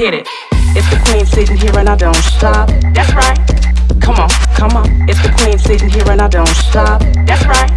[0.00, 0.26] Hit it.
[0.72, 2.70] It's the queen sitting here and I don't stop.
[2.94, 3.36] That's right.
[4.00, 4.88] Come on, come on.
[5.06, 7.02] It's the queen sitting here and I don't stop.
[7.28, 7.68] That's right.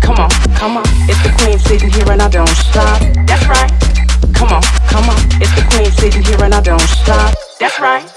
[0.00, 0.84] Come on, come on.
[1.04, 3.02] It's the queen sitting here and I don't stop.
[3.26, 3.70] That's right.
[4.32, 5.20] Come on, come on.
[5.42, 7.34] It's the queen sitting here and I don't stop.
[7.60, 8.10] That's right.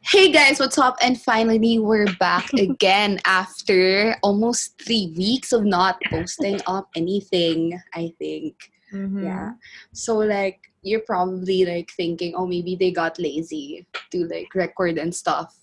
[0.00, 0.96] Hey guys, what's up?
[1.02, 8.14] And finally, we're back again after almost three weeks of not posting up anything, I
[8.18, 8.70] think.
[8.90, 9.24] Mhm.
[9.24, 9.50] Yeah.
[9.92, 15.14] So, like, you're probably like thinking, oh, maybe they got lazy to like record and
[15.14, 15.56] stuff.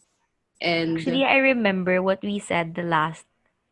[0.60, 3.26] And Actually, I remember what we said the last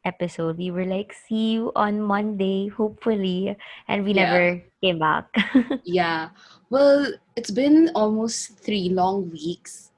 [0.05, 0.57] episode.
[0.57, 3.57] We were like, see you on Monday, hopefully.
[3.87, 4.29] And we Yeah.
[4.29, 5.27] never came back.
[5.83, 6.29] yeah.
[6.69, 9.91] Well, it's been almost three long weeks.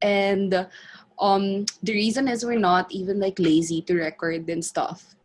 [0.00, 0.66] And
[1.18, 5.16] um the reason is we're not even like lazy to record and stuff.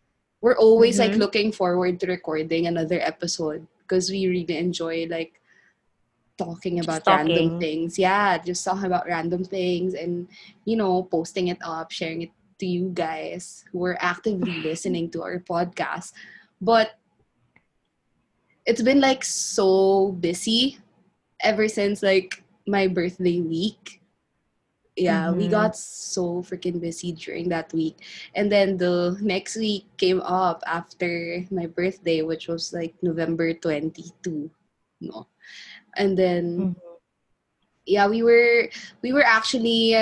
[0.42, 1.20] We're always like Mhm.
[1.24, 5.40] looking forward to recording another episode because we really enjoy like
[6.44, 8.00] talking Just about random things.
[8.00, 10.28] Yeah, just talking about random things and
[10.66, 15.24] you know, posting it up, sharing it to you guys who are actively listening to
[15.24, 16.14] our podcast.
[16.62, 16.96] But
[18.66, 20.78] it's been like so busy
[21.42, 24.02] ever since like my birthday week.
[24.96, 25.50] Yeah, we Mhm.
[25.50, 27.98] got so freaking busy during that week.
[28.36, 34.52] And then the next week came up after my birthday, which was like November 22.
[35.02, 35.28] No.
[35.98, 36.76] And then Mhm.
[37.86, 38.70] yeah, we were
[39.02, 39.96] we were actually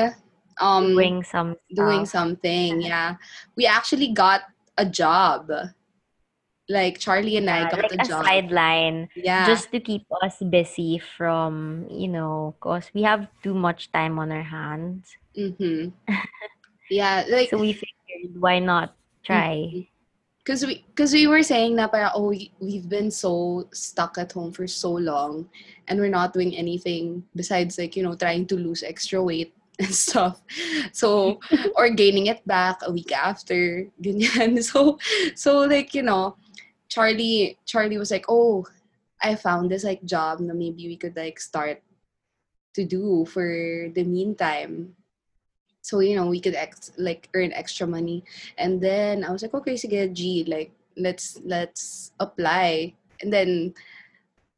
[0.59, 2.37] um Doing some doing stuff.
[2.39, 2.81] something.
[2.81, 3.15] Yeah.
[3.55, 4.41] We actually got
[4.77, 5.49] a job.
[6.69, 8.23] Like Charlie and I got like a a job.
[8.25, 9.45] sideline Yeah.
[9.45, 14.31] just to keep us busy from, you know, because we have too much time on
[14.31, 15.17] our hands.
[15.37, 15.91] Mm-hmm.
[16.89, 19.87] Yeah, like So we figured, why not try?
[20.43, 24.31] Because we because we were saying that parang, oh we, we've been so stuck at
[24.31, 25.47] home for so long
[25.87, 29.93] and we're not doing anything besides like you know trying to lose extra weight and
[29.93, 30.41] stuff.
[30.93, 31.39] So
[31.75, 34.63] or gaining it back a week after ganyan.
[34.63, 34.97] So
[35.35, 36.37] so like you know
[36.89, 38.65] Charlie Charlie was like oh
[39.21, 41.81] I found this like job na maybe we could like start
[42.73, 44.95] to do for the meantime
[45.81, 48.23] so you know we could ex- like earn extra money.
[48.57, 52.93] And then I was like okay sige G like let's let's apply.
[53.21, 53.73] And then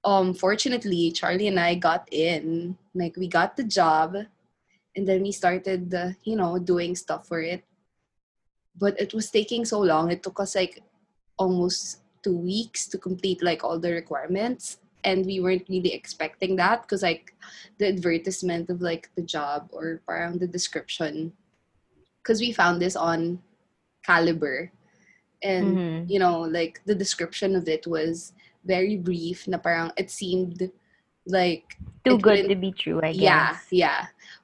[0.03, 2.77] um fortunately Charlie and I got in.
[2.93, 4.15] Like we got the job.
[4.95, 7.63] And then we started uh, you know doing stuff for it.
[8.75, 10.11] But it was taking so long.
[10.11, 10.83] It took us like
[11.37, 16.81] almost two weeks to complete like all the requirements and we weren't really expecting that
[16.83, 17.35] because like
[17.77, 21.31] the advertisement of like the job or parang the description
[22.23, 23.39] because we found this on
[24.07, 24.69] Kalibrr
[25.43, 26.09] and Mhm.
[26.09, 28.31] you know like the description of it was
[28.63, 30.71] very brief na parang it seemed
[31.27, 33.67] like Too good to be true, I yeah guess.
[33.71, 34.01] yeah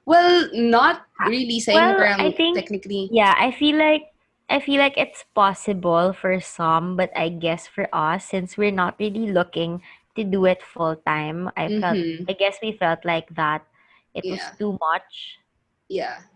[0.08, 4.12] well not really saying Well, parang I think- technically Yeah, I feel like
[4.50, 8.98] I feel like it's possible for some, but I guess for us, since we're not
[8.98, 9.78] really looking
[10.20, 12.28] to do it full time, I felt Mhm.
[12.28, 13.64] I guess we felt like that
[14.12, 15.40] it was too much.
[15.88, 16.28] Yeah.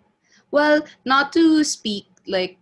[0.49, 2.57] Well, not to speak like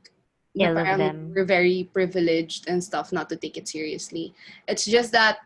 [0.58, 1.32] Ill them.
[1.32, 4.34] we're very privileged and stuff, not to take it seriously.
[4.68, 5.38] It's just that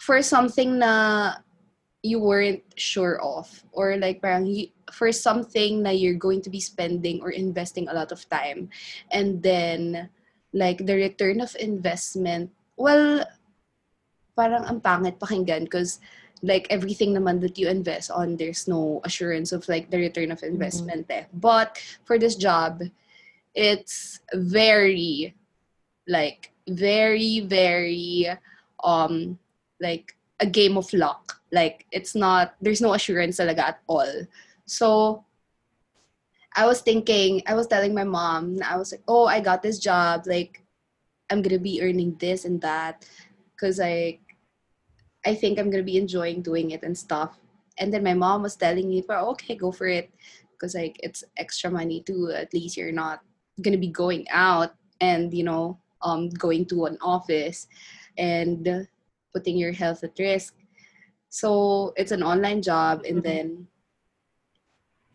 [0.00, 1.42] for something na
[2.00, 6.62] you weren't sure of, or like parang you, for something na you're going to be
[6.62, 8.70] spending or investing a lot of time,
[9.10, 10.08] and then
[10.54, 13.26] like the return of investment, well,
[14.38, 15.98] parang ang pangit pakinggan because
[16.46, 20.38] like everything naman that you invest on there's no assurance of like the return of
[20.46, 21.26] investment eh.
[21.34, 22.78] but for this job
[23.58, 25.34] it's very
[26.06, 28.30] like very very
[28.84, 29.38] um
[29.80, 31.40] like a game of luck.
[31.52, 34.26] Like it's not there's no assurance talaga at all.
[34.66, 35.24] So
[36.56, 39.78] I was thinking I was telling my mom I was like oh I got this
[39.78, 40.62] job like
[41.30, 43.06] I'm gonna be earning this and that
[43.54, 44.20] because like
[45.28, 47.38] I think I'm gonna be enjoying doing it and stuff.
[47.78, 50.10] And then my mom was telling me, "Well, okay, go for it,"
[50.52, 52.32] because like it's extra money too.
[52.34, 53.22] At least you're not
[53.62, 57.68] gonna be going out and you know um going to an office
[58.16, 58.88] and
[59.34, 60.54] putting your health at risk.
[61.30, 63.24] So it's an online job, and Mhm.
[63.24, 63.46] then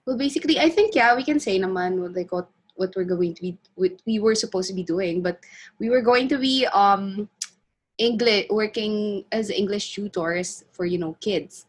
[0.06, 3.34] well, basically, I think yeah, we can say naman what like what what we're going
[3.36, 5.40] to be what we were supposed to be doing, but
[5.80, 7.30] we were going to be um
[7.98, 11.66] English working as English tutors for you know kids.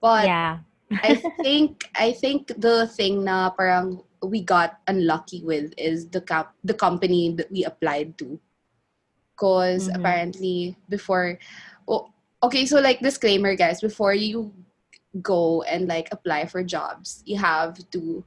[0.00, 0.58] But yeah.
[1.02, 6.54] I think I think the thing na parang we got unlucky with is the cap-
[6.64, 8.38] the company that we applied to.
[9.34, 9.94] Because Mhm.
[9.94, 11.38] apparently before,
[11.88, 12.10] oh,
[12.42, 14.52] okay, so like disclaimer, guys, before you
[15.22, 18.24] go and like apply for jobs, you have to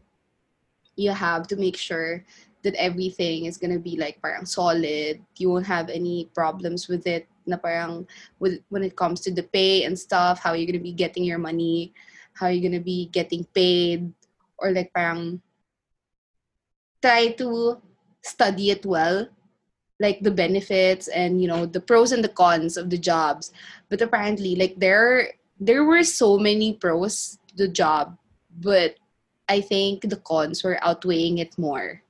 [0.95, 2.25] you have to make sure
[2.67, 5.23] that everything is gonna be like parang solid.
[5.39, 7.31] You won't have any problems with it.
[7.47, 8.03] Na parang
[8.43, 11.39] with when it comes to the pay and stuff, how you're gonna be getting your
[11.39, 11.95] money,
[12.35, 14.11] how you're gonna be getting paid,
[14.59, 15.39] or like parang
[17.01, 17.79] try to
[18.19, 19.23] study it well
[19.99, 23.51] like the benefits and you know the pros and the cons of the jobs
[23.89, 28.17] but apparently like there there were so many pros to the job
[28.61, 28.95] but
[29.49, 32.01] i think the cons were outweighing it more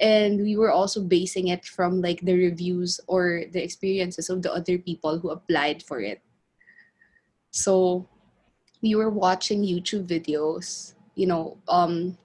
[0.00, 4.52] and we were also basing it from like the reviews or the experiences of the
[4.52, 6.20] other people who applied for it.
[7.50, 8.08] So
[8.82, 12.18] we were watching youtube videos you know um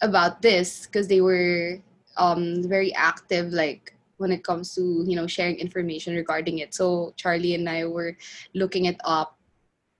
[0.00, 1.78] about this because they were
[2.16, 6.74] um very active like when it comes to you know sharing information regarding it.
[6.74, 8.16] So charlie and i were
[8.54, 9.38] looking it up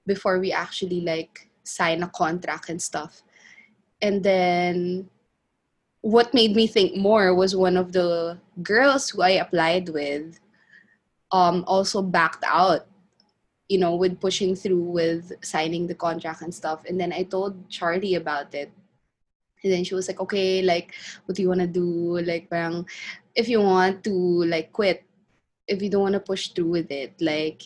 [0.06, 3.22] before we actually like sign a contract and stuff.
[4.00, 5.10] And then
[6.00, 10.38] what made me think more was one of the girls who i applied with
[11.32, 12.86] um also backed out
[13.68, 16.82] you know with pushing through with signing the contract and stuff.
[16.88, 18.72] And then i told charlie about it.
[19.62, 20.94] And then she was like okay like
[21.26, 22.18] what do you want to do?
[22.20, 22.86] Like parang,
[23.34, 25.04] if you want to like quit.
[25.68, 27.62] If you don't want to push through with it like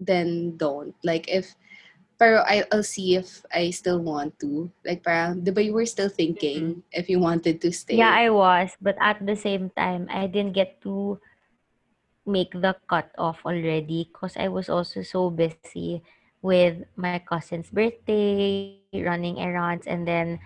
[0.00, 0.94] then don't.
[1.04, 1.54] Like if
[2.18, 4.70] pero I, I'll see if I still want to.
[4.84, 7.96] Like, parang, di ba you were still thinking if you wanted to stay?
[7.96, 11.20] Yeah, I was, but at the same time, I didn't get to
[12.26, 16.02] make the cut off already because I was also so busy
[16.42, 20.38] with my cousin's birthday, running errands, and then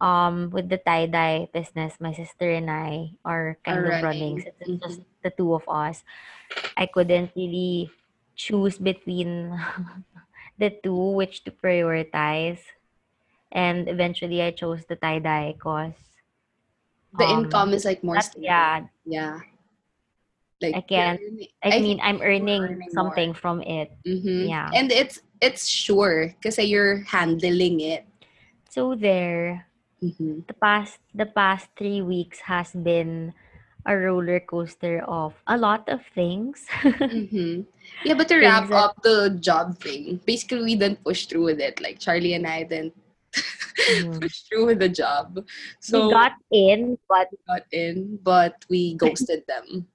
[0.00, 4.02] um with the tie dye business, my sister and I are kind of running.
[4.02, 4.40] running.
[4.40, 6.02] Since it's just the two of us,
[6.76, 7.90] I couldn't really
[8.36, 9.52] choose between
[10.58, 12.58] the two which to prioritize.
[13.50, 15.94] And eventually, I chose the tie dye because
[17.16, 18.44] the um, income is like more stable.
[18.44, 19.40] yeah, Yeah.
[20.60, 23.94] Like, I can't- you're- I, mean, I'm earning, earning something from it.
[24.04, 24.48] Mhm.
[24.50, 24.68] Yeah.
[24.74, 28.04] And it's it's sure because you're handling it.
[28.68, 29.70] So there,
[30.02, 30.44] Mhm.
[30.50, 33.32] the past the past three weeks has been
[33.88, 36.66] a roller coaster of a lot of things.
[36.84, 37.64] Mhm.
[38.04, 41.58] Yeah, but to wrap that- up the job thing, basically we didn't push through with
[41.58, 41.80] it.
[41.80, 42.92] Like Charlie and I didn't
[43.88, 44.20] Mhm.
[44.20, 45.40] push through with the job.
[45.80, 49.88] So we got in, but got in, but we ghosted them.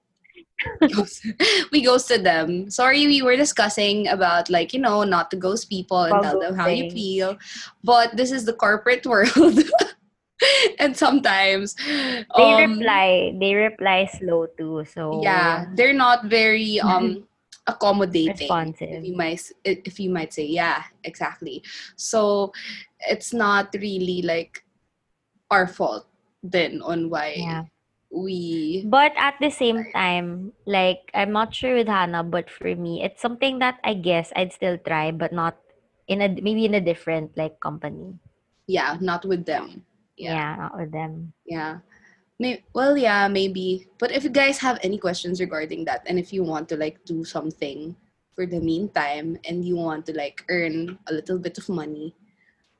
[1.71, 2.69] We ghosted them.
[2.69, 6.55] Sorry, we were discussing about like you know not to ghost people and tell them
[6.55, 7.37] how you feel,
[7.83, 9.59] but this is the corporate world,
[10.79, 11.75] and sometimes
[12.35, 13.33] they um, reply.
[13.39, 14.85] They reply slow too.
[14.85, 17.27] So Yeah, they're not very um
[17.67, 18.37] accommodating.
[18.39, 18.89] Responsive.
[18.89, 21.63] If you might if you might say, yeah, exactly.
[21.95, 22.51] So
[23.09, 24.63] it's not really like
[25.51, 26.07] our fault
[26.43, 27.63] then on why Yeah.
[28.11, 33.03] we But at the same time, like I'm not sure with Hannah, but for me,
[33.03, 35.57] it's something that I guess I'd still try, but not
[36.07, 38.19] in a maybe in a different like company.
[38.67, 39.85] yeah, not with them.
[40.31, 41.33] Yeah, not with them.
[41.45, 41.79] Yeah.
[42.39, 43.87] May- well, yeah, maybe.
[43.99, 47.03] But if you guys have any questions regarding that, and if you want to like
[47.05, 47.95] do something
[48.35, 52.15] for the meantime, and you want to like earn a little bit of money,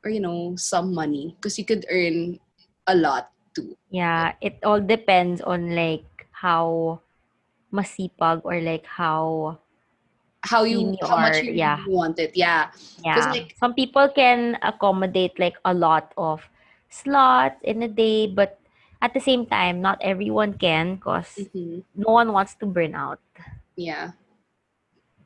[0.03, 2.39] or you know, some money, because you could earn
[2.88, 3.77] a lot too.
[3.89, 7.00] Yeah, it all depends on like how
[7.71, 9.57] masipag or like how
[10.43, 11.79] How you, how much you yeah.
[11.88, 12.67] want it, yeah.
[13.00, 13.31] yeah.
[13.31, 16.43] like- Some people can accommodate like a lot of
[16.93, 18.59] slots in a day, but
[19.01, 21.83] at the same time, not everyone can because Mhm.
[21.95, 23.19] no one wants to burn out.
[23.75, 24.13] Yeah.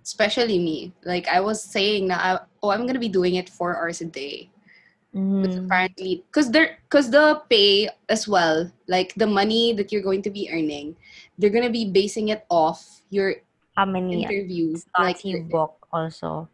[0.04, 0.94] Especially me.
[1.04, 2.30] Like I was saying, na, I,
[2.64, 4.50] oh, I'm gonna be doing it four hours a day.
[5.42, 5.66] But Mm.
[5.66, 10.32] apparently, because there, because the pay as well, like the money that you're going to
[10.32, 10.96] be earning,
[11.38, 13.44] they're gonna be basing it off your
[13.76, 16.50] How many interviews Like you book also?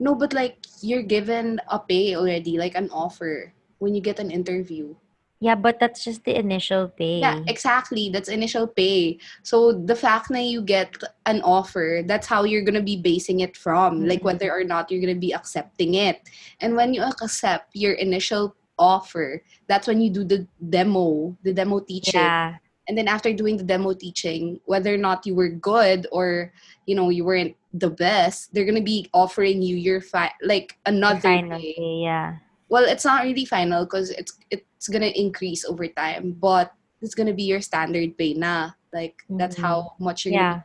[0.00, 4.30] no, but like you're given a pay already, like an offer when you get an
[4.30, 4.94] interview.
[5.40, 7.20] Yeah, but that's just the initial pay.
[7.22, 8.10] Yeah, exactly.
[8.10, 9.18] That's initial pay.
[9.46, 13.56] So the fact that you get an offer, that's how you're gonna be basing it
[13.56, 14.24] from, like Mhm.
[14.34, 16.26] whether or not you're gonna be accepting it.
[16.60, 21.80] And when you accept your initial offer, that's when you do the demo, the demo
[21.86, 22.18] teaching.
[22.18, 22.58] Yeah.
[22.88, 26.50] And then after doing the demo teaching, whether or not you were good or
[26.86, 31.20] you know you weren't the best, they're gonna be offering you your fi- like another
[31.46, 32.42] pay, yeah.
[32.68, 37.34] Well it's not really final because it's it's gonna increase over time but it's gonna
[37.34, 38.72] be your standard pay na.
[38.92, 39.62] Like that's Mhm.
[39.62, 40.62] how much you're Yeah.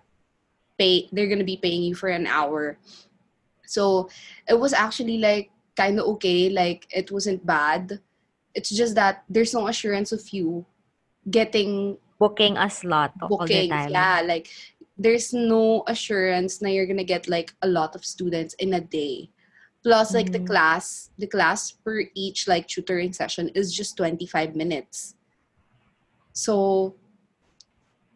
[0.79, 2.77] pay they're gonna be paying you for an hour.
[3.67, 4.09] So
[4.49, 7.99] it was actually like kind of okay like it wasn't bad.
[8.55, 10.65] It's just that there's no assurance of you
[11.29, 14.47] getting Booking a slot booking yeah like
[14.97, 19.27] there's no assurance that you're gonna get like a lot of students in a day
[19.83, 20.47] plus like the Mhm.
[20.47, 25.15] class the class per each like tutoring session is just 25 minutes
[26.31, 26.95] so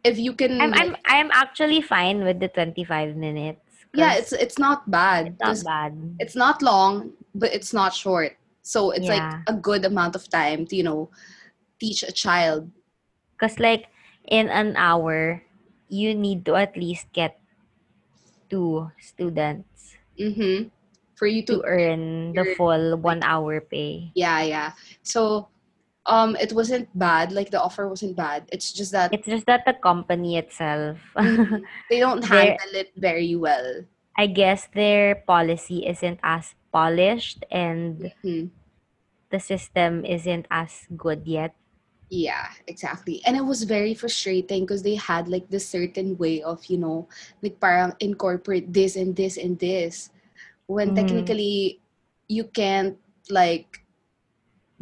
[0.02, 3.60] if you can I'm, I'm I'm actually fine with the 25 minutes.
[3.94, 5.92] yeah it's it's not bad it's not bad.
[6.20, 10.66] it's not long but it's not short so it's like a good amount of time
[10.68, 11.08] to you know
[11.80, 12.68] teach a child
[13.38, 13.86] Because like
[14.28, 15.40] in an hour,
[15.88, 17.40] you need to at least get
[18.50, 20.68] two students mm-hmm.
[21.18, 24.14] For you to to earn the full one hour pay.
[24.14, 24.70] yeah yeah
[25.02, 25.48] so
[26.06, 29.66] um it wasn't bad like the offer wasn't bad it's just that It's just that
[29.66, 31.66] the company itself, Mhm.
[31.90, 33.84] they don't handle it very well
[34.18, 38.50] I guess their policy isn't as polished and Mhm.
[39.30, 41.54] the system isn't as good yet.
[42.08, 46.64] yeah exactly and it was very frustrating because they had like this certain way of
[46.72, 47.04] you know
[47.44, 50.08] like parang incorporate this and this and this
[50.68, 50.94] when Mhm.
[50.94, 51.82] technically
[52.28, 52.98] you can't
[53.30, 53.84] like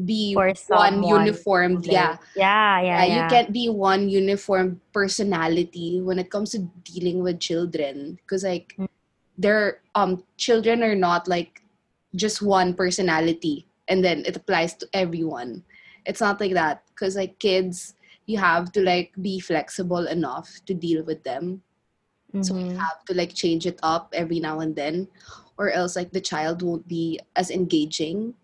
[0.05, 6.01] be For one uniformed Like, yeah Yeah, yeah, Yeah, you can't be one uniform personality
[6.03, 8.87] when it comes to dealing with children because like Mm.
[9.39, 11.63] their um children are not like
[12.17, 15.65] just one personality and then it applies to everyone
[16.07, 17.95] it's not like that because like kids
[18.27, 21.63] you have to like be flexible enough to deal with them
[22.41, 22.91] so you Mhm.
[22.91, 25.09] have to like change it up every now and then
[25.59, 28.35] or else like the child won't be as engaging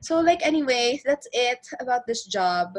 [0.00, 2.78] so like anyway that's it about this job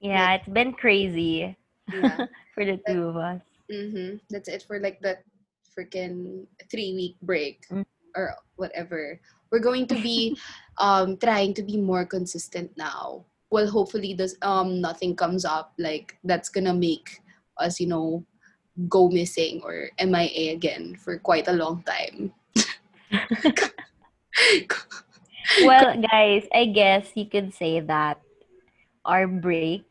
[0.00, 1.56] Yeah, it's been crazy
[1.92, 2.24] yeah
[2.54, 3.42] for the two of us.
[3.70, 4.24] Mm-hmm.
[4.32, 5.18] That's it for like the
[5.76, 7.84] freaking three week break Mm.
[8.16, 9.20] or whatever.
[9.52, 10.34] We're going to be
[10.80, 13.26] um trying to be more consistent now.
[13.52, 17.20] Well, hopefully, this um nothing comes up like that's gonna make
[17.60, 18.24] us, you know,
[18.88, 22.32] go missing or MIA again for quite a long time.
[25.64, 28.20] Well, guys, I guess you could say that
[29.04, 29.84] our break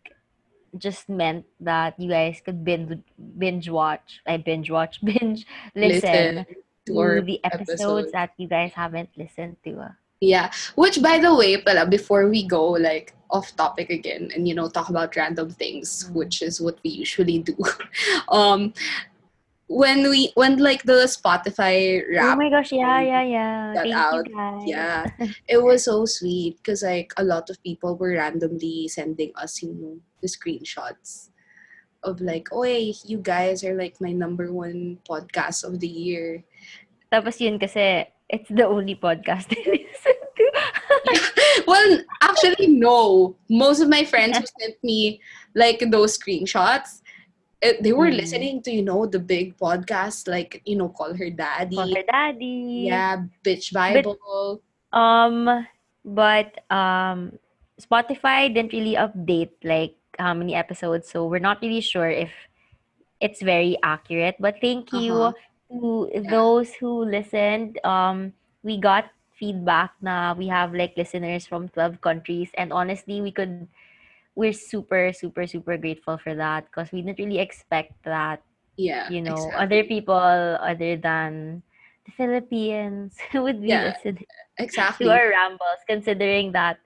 [0.78, 3.02] just meant that you guys could binge
[3.38, 4.22] binge watch.
[4.28, 5.46] I binge watch, binge
[5.76, 6.46] listen,
[6.86, 8.12] to to the episodes episodes.
[8.14, 9.96] that you guys haven't listened to.
[10.22, 10.52] Yeah.
[10.76, 14.70] Which by the way, pala, before we go like off topic again and you know
[14.70, 16.14] talk about random things, Mm.
[16.14, 17.58] which is what we usually do.
[18.30, 18.74] um
[19.70, 23.74] when we when like the Spotify Oh Wrap my gosh, yeah, yeah, yeah.
[23.74, 24.64] got Thank out, you guys.
[24.66, 25.06] yeah
[25.48, 29.74] it was so sweet because like a lot of people were randomly sending us you
[29.78, 31.30] know the screenshots
[32.04, 36.44] of like oh hey, you guys are like my number one podcast of the year
[37.10, 40.46] Tapos yun kasi, it's the only podcast I listen to.
[41.68, 43.34] well, actually, no.
[43.50, 45.20] Most of my friends who sent me
[45.58, 47.02] like those screenshots,
[47.62, 48.18] it, they were Mm.
[48.18, 52.04] listening to you know the big podcast like you know call her daddy, Call her
[52.08, 52.86] daddy.
[52.88, 54.18] yeah, bitch Bible.
[54.94, 55.66] Um,
[56.06, 57.38] but um,
[57.82, 62.32] Spotify didn't really update like how many episodes, so we're not really sure if
[63.20, 64.36] it's very accurate.
[64.39, 65.34] But thank you Uh-huh.
[65.72, 67.80] to those who listened.
[67.86, 73.32] Um, we got feedback na we have like listeners from 12 countries and honestly we
[73.32, 73.68] could
[74.39, 78.41] we're super super super grateful for that because we didn't really expect that
[78.77, 79.65] yeah, you know exactly.
[79.65, 80.15] other people
[80.62, 81.62] other than
[82.05, 84.25] the philippines would be Yeah, listening
[84.60, 85.08] exactly.
[85.08, 86.79] to our rambles, considering that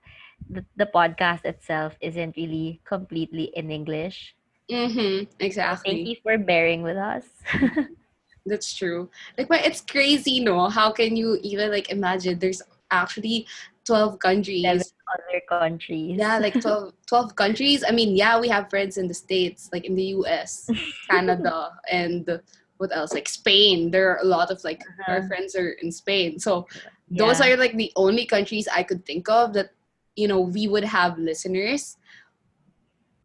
[0.49, 4.35] the, the podcast itself isn't really completely in English.
[4.71, 6.05] Mm-hmm, Exactly.
[6.05, 7.25] Thank you for bearing with us.
[8.45, 9.09] That's true.
[9.37, 10.69] Like, but it's crazy, no?
[10.69, 12.39] How can you even like imagine?
[12.39, 13.47] There's actually
[13.85, 14.92] twelve countries.
[15.11, 16.17] Other countries.
[16.17, 17.83] Yeah, like 12, 12 countries.
[17.87, 20.69] I mean, yeah, we have friends in the States, like in the US,
[21.09, 22.39] Canada, and
[22.77, 23.13] what else?
[23.13, 23.91] Like Spain.
[23.91, 25.27] There are a lot of like our Uh-huh.
[25.27, 26.39] friends are in Spain.
[26.39, 26.67] So
[27.09, 27.53] those Yeah.
[27.53, 29.71] are like the only countries I could think of that,
[30.15, 31.97] you know, we would have listeners.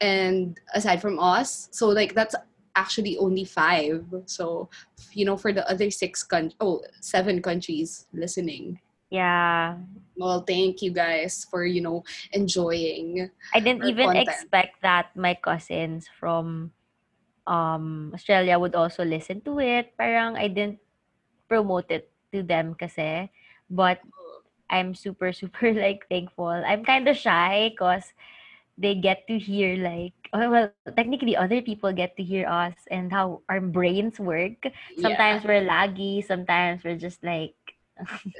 [0.00, 2.35] And aside from us, so like that's
[2.76, 4.04] actually only five.
[4.26, 4.68] So,
[5.12, 8.78] you know, for the other six coun oh, seven countries listening.
[9.11, 9.77] Yeah.
[10.17, 14.17] Well, thank you guys for, you know, enjoying I didn't even content.
[14.17, 16.73] expect that my cousins from
[17.47, 19.97] um Australia would also listen to it.
[19.99, 20.81] Parang I didn't
[21.49, 23.31] promote it to them kasi.
[23.71, 24.00] But
[24.71, 26.53] I'm super, super like thankful.
[26.53, 28.12] I'm kind of shy because
[28.79, 32.95] they get to hear like oh, well, technically, other people get to hear us and
[32.97, 34.62] how our brains work.
[34.95, 36.23] Sometimes we're laggy.
[36.25, 37.58] Sometimes we're just like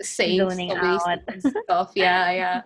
[0.01, 1.19] saying zoning out.
[1.41, 1.93] stuff.
[1.95, 2.63] Yeah, yeah,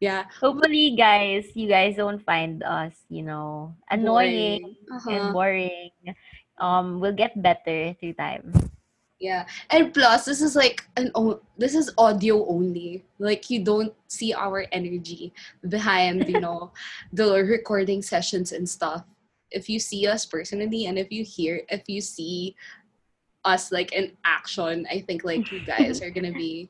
[0.00, 0.24] yeah.
[0.40, 5.10] Hopefully, guys, you guys don't find us, you know, annoying Uh-huh.
[5.10, 5.90] and boring.
[6.58, 8.52] Um, we'll get better through time.
[9.18, 13.04] Yeah, and plus this is like an o- this is audio only.
[13.18, 15.32] Like you don't see our energy
[15.68, 16.72] behind, you know,
[17.12, 19.04] the recording sessions and stuff.
[19.50, 22.56] If you see us personally, and if you hear, if you see
[23.46, 26.68] us like in action, I think like you guys are gonna be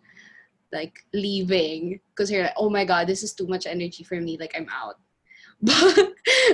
[0.73, 4.37] like leaving because you're like, oh my god, this is too much energy for me.
[4.39, 5.01] Like I'm out.
[5.65, 6.13] But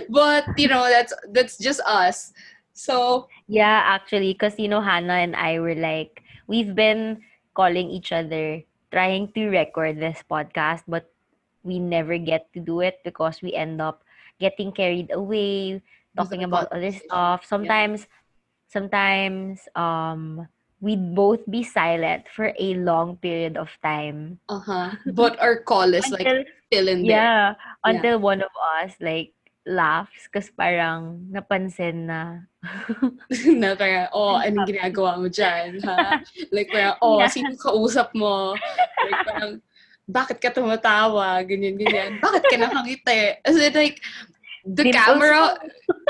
[0.09, 2.33] but you know that's that's just us.
[2.73, 7.21] So Yeah, actually, because you know, Hannah and I were like, we've been
[7.55, 8.63] calling each other,
[8.95, 11.11] trying to record this podcast, but
[11.63, 14.03] we never get to do it because we end up
[14.41, 15.83] getting carried away,
[16.17, 17.45] talking about other stuff.
[18.07, 18.07] yeah.
[18.73, 20.49] Sometimes, um,
[20.81, 24.41] we'd both be silent for a long period of time.
[24.49, 24.89] uh huh.
[25.13, 26.41] But our call is like Until,
[26.73, 27.21] still in there.
[27.21, 27.45] yeah,
[27.85, 28.51] until one of
[28.81, 29.37] us like
[29.69, 32.49] laughs because parang napansin na.
[33.61, 36.19] na parang, oh, anong ginagawa mo dyan, ha?
[36.55, 37.29] Like, parang, oh, Yeah.
[37.31, 38.57] sino kausap mo?
[39.05, 39.61] Like, parang,
[40.09, 41.45] bakit ka tumatawa?
[41.47, 42.19] Ganyan, ganyan.
[42.19, 43.39] Bakit ka nakangiti?
[43.45, 44.03] As in, like,
[44.65, 45.59] the Dimples camera,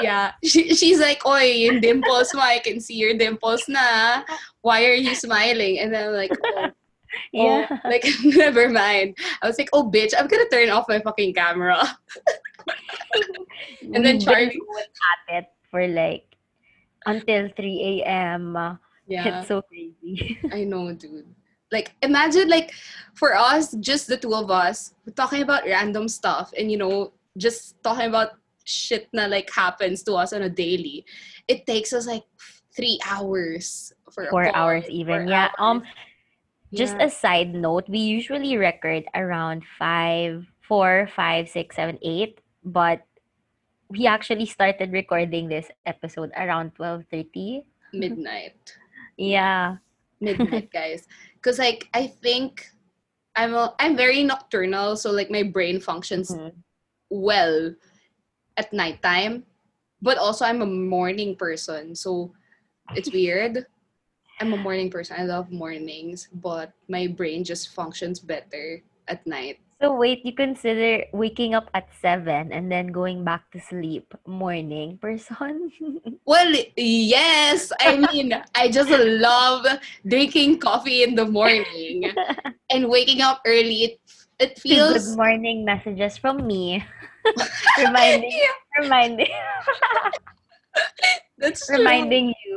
[0.00, 4.23] yeah, she, she's like, oy, yung dimples mo, I can see your dimples na.
[4.61, 5.78] Why are you smiling?
[5.80, 6.68] And then I'm like, oh,
[7.32, 7.66] Yeah.
[7.71, 9.16] oh, like, never mind.
[9.42, 11.80] I was like, oh, bitch, I'm gonna turn off my fucking camera.
[13.94, 14.56] And then Charlie-
[15.28, 16.25] at it for like
[17.06, 18.56] until 3 a.m.
[18.56, 19.40] uh, Yeah.
[19.40, 20.38] It's so crazy.
[20.52, 21.26] I know, dude.
[21.73, 22.73] Like, imagine, like,
[23.14, 27.82] for us, just the two of us, talking about random stuff and, you know, just
[27.82, 31.04] talking about shit that, like, happens to us on a daily.
[31.49, 32.25] It takes us, like,
[32.75, 35.25] three hours for a Four call, hours even.
[35.25, 35.50] four Yeah.
[35.59, 35.83] Um
[36.73, 37.04] just Yeah.
[37.07, 43.05] a side note, we usually record around five, four, five, six, seven, eight, but
[43.92, 47.64] we actually started recording this episode around 12:30.
[47.92, 48.57] midnight.
[49.18, 49.77] Yeah.
[50.18, 51.05] Midnight, guys.
[51.37, 52.64] Because, like, I think
[53.37, 56.57] I'm, a, I'm very nocturnal, so, like, my brain functions Mhm.
[57.11, 57.75] well
[58.57, 59.45] at nighttime,
[60.01, 61.95] but also I'm a morning person.
[61.95, 62.33] So
[62.95, 63.67] it's weird.
[64.41, 65.17] I'm a morning person.
[65.19, 69.61] I love mornings, but my brain just functions better at night.
[69.83, 74.99] So wait, you consider waking up at 7 and then going back to sleep morning
[74.99, 75.75] person?
[76.25, 77.73] Well, yes.
[77.83, 79.67] I mean, I just love
[80.07, 82.15] drinking coffee in the morning
[82.71, 83.99] and waking up early.
[83.99, 84.01] It,
[84.38, 86.87] it Good feels morning messages from me.
[87.78, 88.40] Reminding
[88.80, 89.32] reminding
[91.38, 91.78] that's true.
[91.78, 92.54] reminding you.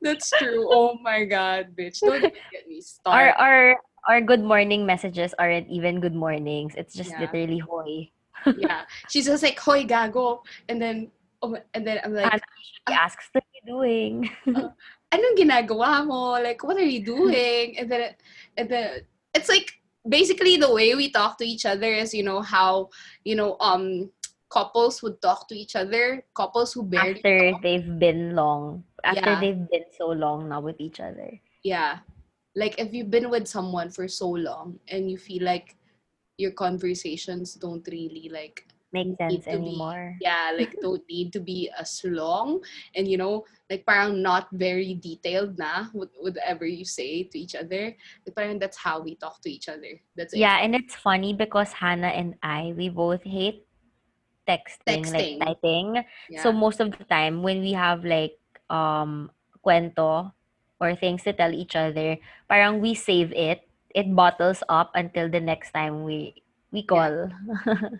[0.00, 0.66] That's true.
[0.70, 2.00] Oh my god, bitch.
[2.00, 3.12] Don't get me started.
[3.12, 3.60] our our
[4.08, 6.74] our good morning messages aren't even good mornings.
[6.76, 7.20] It's just Yeah.
[7.28, 8.10] literally hoy.
[8.56, 8.88] yeah.
[9.10, 10.40] She's just like, hoy gago.
[10.68, 11.10] And then,
[11.42, 12.42] oh, and then I'm like, Hannah
[12.88, 14.30] She asks, what are you doing?
[14.48, 14.70] Uh,
[15.12, 16.40] anong ginagawa mo?
[16.40, 17.76] Like, what are you doing?
[17.76, 18.14] And then,
[18.56, 19.00] and then,
[19.34, 19.77] it's like,
[20.08, 22.88] basically the way we talk to each other is, you know, how,
[23.24, 24.10] you know, um,
[24.50, 26.24] couples would talk to each other.
[26.34, 27.62] Couples who barely after talk.
[27.62, 28.84] they've been long.
[29.04, 29.40] After Yeah.
[29.40, 31.38] they've been so long now with each other.
[31.62, 32.00] Yeah.
[32.56, 35.76] Like, if you've been with someone for so long and you feel like
[36.38, 40.16] your conversations don't really, like, Make sense to be- anymore.
[40.20, 42.60] yeah like don't need to be as long
[42.94, 47.54] and you know like parang not very detailed na with whatever you say to each
[47.54, 47.92] other
[48.26, 51.32] like parang that's how we talk to each other that's it Yeah, and it's funny
[51.34, 53.66] because Hannah and I, we both hate
[54.48, 55.12] texting, Texting.
[55.12, 56.04] like typing.
[56.30, 56.42] yeah.
[56.42, 58.38] So most of the time when we have like
[58.70, 59.30] um
[59.64, 60.32] cuento
[60.80, 62.16] or things to tell each other,
[62.48, 63.68] parang we save it.
[63.94, 67.28] It bottles up until the next time we we call.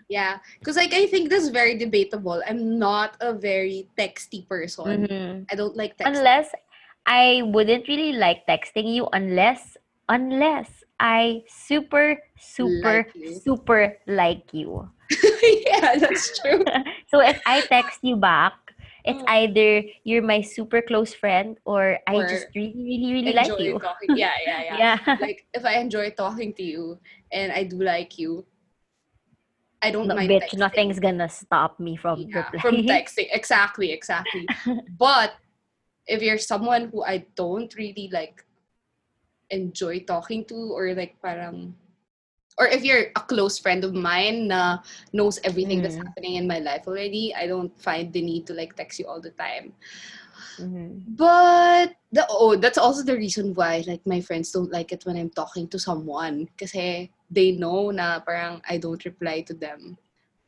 [0.09, 5.05] yeah because like i think this is very debatable i'm not a very texty person
[5.07, 5.45] Mhm.
[5.51, 6.49] i don't like texting Unless
[7.09, 9.77] I wouldn't really like texting you unless
[10.09, 14.85] unless I super super Like super like you.
[15.65, 16.61] yeah that's true
[17.09, 18.53] so if I text you back,
[19.05, 19.31] it's Mm.
[19.41, 19.69] either
[20.03, 23.79] you're my super close friend or I just really, really, really like you.
[23.79, 24.97] talking yeah yeah yeah Yeah.
[25.17, 26.99] like if i enjoy talking to you
[27.31, 28.45] and i do like you
[29.81, 30.59] i don't No, mind bitch, texting.
[30.59, 32.61] nothing's gonna stop me from Yeah, replying.
[32.61, 33.27] from texting.
[33.31, 34.47] Exactly, exactly.
[34.97, 35.33] but
[36.07, 38.43] if you're someone who I don't really like
[39.49, 41.75] enjoy talking to or like parang
[42.57, 44.79] or if you're a close friend of mine na
[45.13, 46.05] knows everything that's Mm.
[46.05, 49.21] happening in my life already, I don't find the need to like text you all
[49.21, 49.71] the time.
[50.59, 51.15] Mhm.
[51.15, 55.17] But the oh, that's also the reason why like my friends don't like it when
[55.17, 59.97] I'm talking to someone kasi they know na parang I don't reply to them.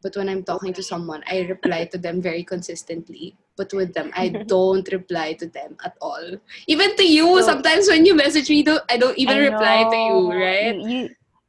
[0.02, 3.38] But when I'm talking to someone, I reply to them very consistently.
[3.54, 6.42] But with them, I don't reply to them at all.
[6.66, 9.78] Even to you, So- sometimes when you message me, don't, I don't even I reply
[9.86, 10.76] to you, right?
[10.82, 11.00] You,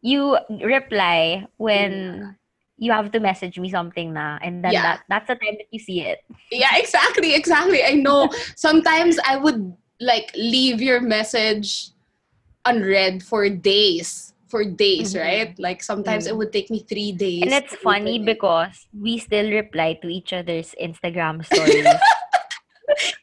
[0.04, 2.36] you you reply when
[2.82, 4.82] you have to message me something na and then Yeah.
[4.82, 6.26] that that's the time that you see it.
[6.50, 7.86] Yeah, exactly, exactly.
[7.86, 8.26] I know.
[8.58, 9.70] Sometimes I would
[10.02, 11.94] like leave your message
[12.66, 14.34] unread for days.
[14.50, 15.22] For days, Mhm.
[15.22, 15.50] right?
[15.62, 16.38] Like sometimes it Mm.
[16.42, 17.46] would take me three days.
[17.46, 21.86] And it's funny because we still reply to each other's Instagram stories.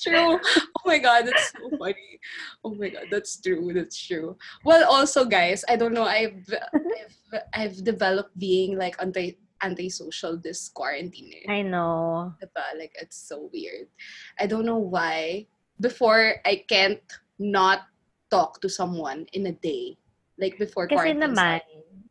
[0.00, 0.38] True.
[0.40, 2.18] Oh my god, that's so funny.
[2.64, 3.72] Oh my god, that's true.
[3.72, 4.36] That's true.
[4.64, 6.04] Well, also, guys, I don't know.
[6.04, 11.32] I've I've, I've developed being like anti antisocial this quarantine.
[11.44, 11.52] eh.
[11.52, 12.34] I know.
[12.42, 12.76] Diba?
[12.76, 13.88] Like it's so weird.
[14.38, 15.46] I don't know why.
[15.80, 17.00] Before I can't
[17.40, 17.88] not
[18.30, 19.96] talk to someone in a day.
[20.38, 21.32] Like before Kasi quarantine.
[21.32, 21.60] naman,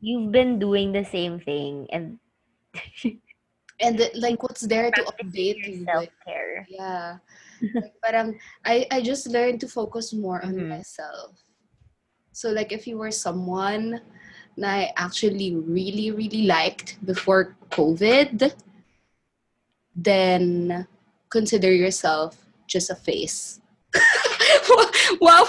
[0.02, 2.18] you've been doing the same thing and
[3.80, 5.84] And the- like what's there to update you?
[5.86, 6.66] Self-care.
[6.70, 7.18] yeah.
[8.04, 10.68] parang I, I just learned to focus more on Mhm.
[10.70, 11.38] myself.
[12.34, 14.02] So like if you were someone
[14.58, 18.54] na I actually really, really liked before COVID,
[19.96, 20.88] then
[21.30, 23.60] consider yourself just a face.
[25.22, 25.46] wow!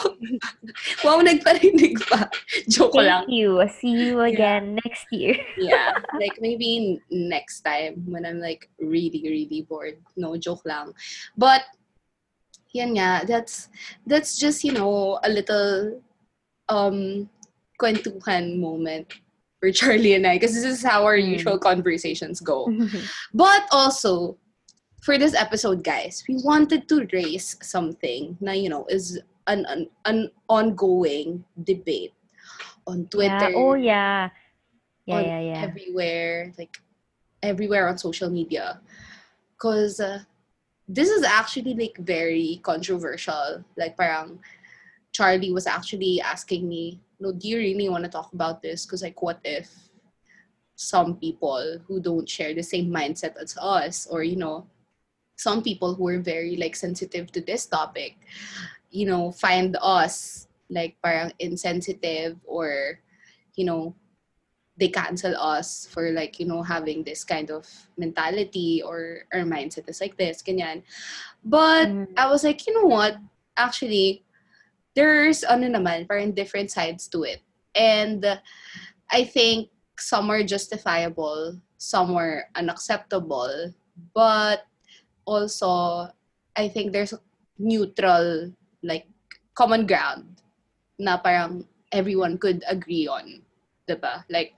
[1.01, 2.29] Wow, nagparinig pa.
[2.69, 3.25] Joke lang.
[3.29, 3.65] You.
[3.81, 5.37] See you again next year.
[5.57, 10.93] yeah like maybe next time when i'm like really really bored no joke lang
[11.39, 11.63] but
[12.75, 13.71] yan nga that's
[14.05, 16.03] that's just you know a little
[16.69, 17.31] um
[17.81, 19.07] kwentuhan moment
[19.63, 21.39] for Charlie and I because this is how our Mm.
[21.39, 22.67] usual conversations go
[23.33, 24.37] but also
[25.07, 29.87] for this episode guys we wanted to raise something na you know is an an,
[30.05, 32.13] an ongoing debate
[32.91, 33.57] on Twitter Yeah.
[33.57, 34.29] Oh yeah.
[35.05, 35.61] Yeah, yeah, yeah.
[35.69, 36.81] everywhere, like
[37.45, 38.81] everywhere on social media.
[39.53, 40.25] Because uh,
[40.89, 43.65] this is actually like very controversial.
[43.77, 44.39] Like, parang
[45.13, 48.85] Charlie was actually asking me, no, do you really want to talk about this?
[48.85, 49.71] Because, like, what if
[50.75, 54.67] some people who don't share the same mindset as us, or, you know,
[55.37, 58.17] some people who are very, like, sensitive to this topic,
[58.91, 62.99] you know, find us, like, parang insensitive or,
[63.55, 63.95] you know,
[64.77, 69.89] they cancel us for like you know having this kind of mentality or our mindset
[69.89, 70.83] is like this ganyan.
[71.45, 72.09] But Mm.
[72.17, 73.19] i was like you know what?
[73.57, 74.25] Actually
[74.95, 77.43] there's ano naman parang different sides to it.
[77.75, 78.23] And
[79.11, 83.71] i think some are justifiable some are unacceptable.
[84.15, 84.67] But
[85.29, 86.09] also
[86.57, 87.21] i think there's a
[87.59, 88.51] neutral
[88.83, 89.07] like
[89.55, 90.43] common ground
[90.99, 91.63] na parang
[91.95, 93.44] everyone could agree on
[93.87, 94.25] 'di ba?
[94.29, 94.55] Like,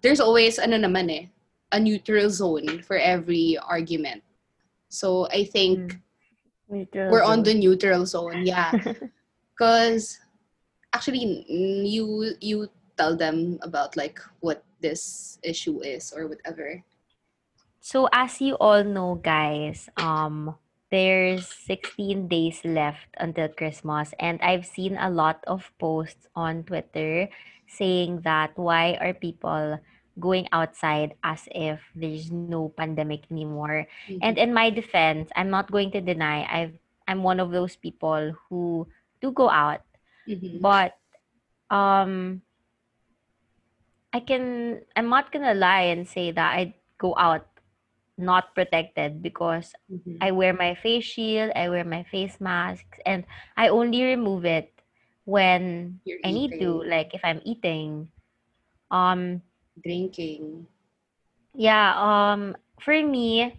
[0.00, 1.24] there's always, ano naman eh,
[1.72, 4.22] a neutral zone for every argument.
[4.88, 5.98] So, I think
[6.68, 8.72] Neutral we're on the neutral zone, yeah.
[9.56, 10.20] Because,
[10.92, 16.84] actually, you, you tell them about, like, what this issue is or whatever.
[17.80, 20.58] So as you all know, guys, um,
[20.90, 27.30] there's 16 days left until Christmas, and I've seen a lot of posts on Twitter
[27.68, 29.78] saying that why are people
[30.18, 33.86] going outside as if there's no pandemic anymore?
[34.20, 38.32] And in my defense, I'm not going to deny I've I'm one of those people
[38.48, 38.86] who
[39.20, 39.82] do go out,
[40.28, 40.60] Mhm.
[40.60, 40.96] but
[41.70, 42.42] um
[44.12, 47.46] I can I'm not gonna lie and say that I go out
[48.18, 50.18] not protected because Mhm.
[50.20, 53.24] I wear my face shield, I wear my face masks, and
[53.56, 54.75] I only remove it
[55.26, 58.08] when You're I need to, like if I'm eating.
[58.90, 59.42] Um
[59.82, 60.66] drinking.
[61.54, 63.56] yeah, um for me,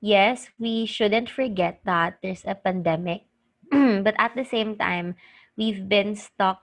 [0.00, 3.24] yes, we shouldn't forget that there's a pandemic.
[3.70, 5.16] but at the same time,
[5.56, 6.62] we've been stuck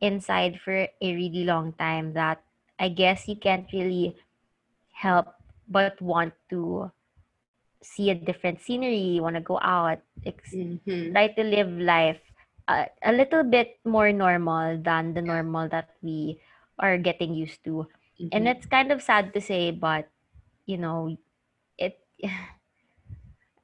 [0.00, 2.42] inside for a really long time that
[2.78, 4.16] I guess you can't really
[4.92, 5.26] help
[5.68, 6.90] but want to
[7.82, 11.12] see a different scenery, want to go out, ex- Mhm.
[11.12, 12.20] try to live life
[12.68, 16.40] uh, a little bit more normal than the normal that we
[16.78, 17.88] are getting used to.
[18.32, 18.50] And Mhm.
[18.50, 20.08] it's kind of sad to say, but
[20.66, 21.16] you know,
[21.78, 22.00] it.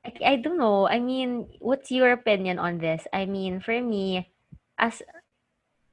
[0.04, 0.88] I, I don't know.
[0.88, 3.06] I mean, what's your opinion on this?
[3.12, 4.32] I mean, for me,
[4.78, 5.02] as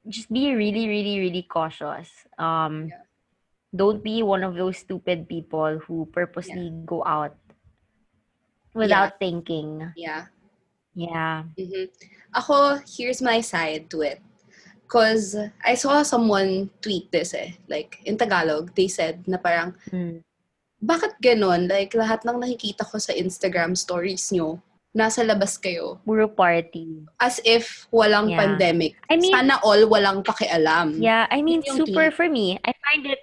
[0.08, 2.26] just be really, really, really cautious.
[2.38, 3.02] Um, Yeah.
[3.74, 7.36] don't be one of those stupid people who purposely go out
[8.74, 9.92] without thinking.
[9.94, 10.26] Yeah.
[10.94, 11.44] Yeah.
[11.56, 11.86] hmm
[12.30, 14.22] Ako, here's my side to it.
[14.86, 17.54] Because I saw someone tweet this eh.
[17.70, 20.22] Like, in Tagalog, they said na parang, Mm.
[20.82, 21.70] bakit ganon?
[21.70, 24.58] Like, lahat ng nakikita ko sa Instagram stories nyo,
[24.90, 26.02] nasa labas kayo.
[26.02, 27.06] Puro party.
[27.22, 28.42] As if walang Yeah.
[28.42, 28.98] pandemic.
[29.06, 30.98] I mean, Sana all walang pakialam.
[30.98, 32.18] Yeah, I mean super tweet.
[32.18, 32.58] for me.
[32.66, 33.22] I find it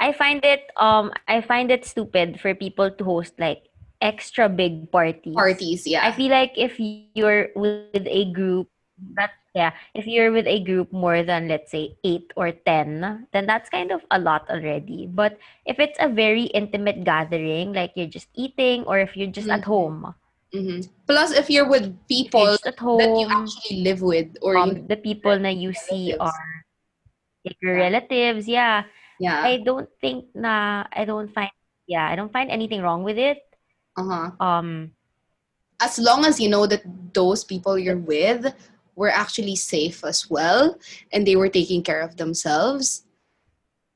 [0.00, 3.68] I find it um I find it stupid for people to host like
[4.00, 5.34] extra big parties.
[5.34, 6.06] Parties, yeah.
[6.06, 8.68] I feel like if you're with a group
[9.16, 13.46] that yeah, if you're with a group more than let's say 8 or 10, then
[13.46, 15.06] that's kind of a lot already.
[15.06, 19.48] But if it's a very intimate gathering, like you're just eating or if you're just
[19.48, 19.58] Mhm.
[19.58, 20.14] at home,
[20.54, 20.88] Mhm.
[21.06, 24.86] Plus, if you're with you're people at home, that you actually live with, or um,
[24.86, 26.20] the people that you see relatives.
[26.20, 26.64] are
[27.44, 27.84] like your Yeah.
[27.90, 28.84] relatives, yeah.
[29.18, 31.50] yeah, I don't think na I don't find
[31.86, 33.42] yeah, I don't find anything wrong with it.
[34.00, 34.28] Uh-huh.
[34.40, 34.92] Um
[35.80, 36.84] as long as you know that
[37.16, 38.52] those people you're with
[38.96, 40.76] were actually safe as well
[41.12, 43.08] and they were taking care of themselves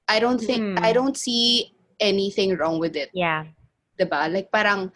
[0.09, 0.81] i don't think Mm.
[0.81, 3.45] i don't see anything wrong with it yeah.
[4.01, 4.89] diba like parang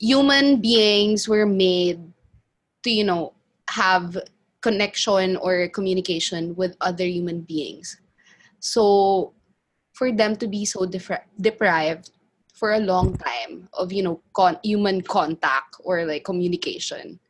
[0.00, 2.00] human beings were made
[2.82, 3.32] to you know
[3.68, 4.16] have
[4.64, 8.00] connection or communication with other human beings
[8.58, 9.32] so
[9.92, 12.15] for them to be so depri- deprived
[12.56, 17.20] for a long time of you know con- human contact or like communication.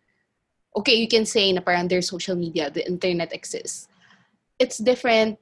[0.79, 3.91] Okay you can say na parang there's social media the internet exists.
[4.63, 5.37] It's different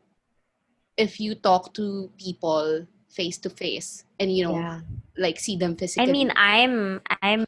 [0.97, 4.81] if you talk to people face to face and you know Yeah.
[5.21, 6.09] like see them physically.
[6.09, 7.45] I mean, I'm I'm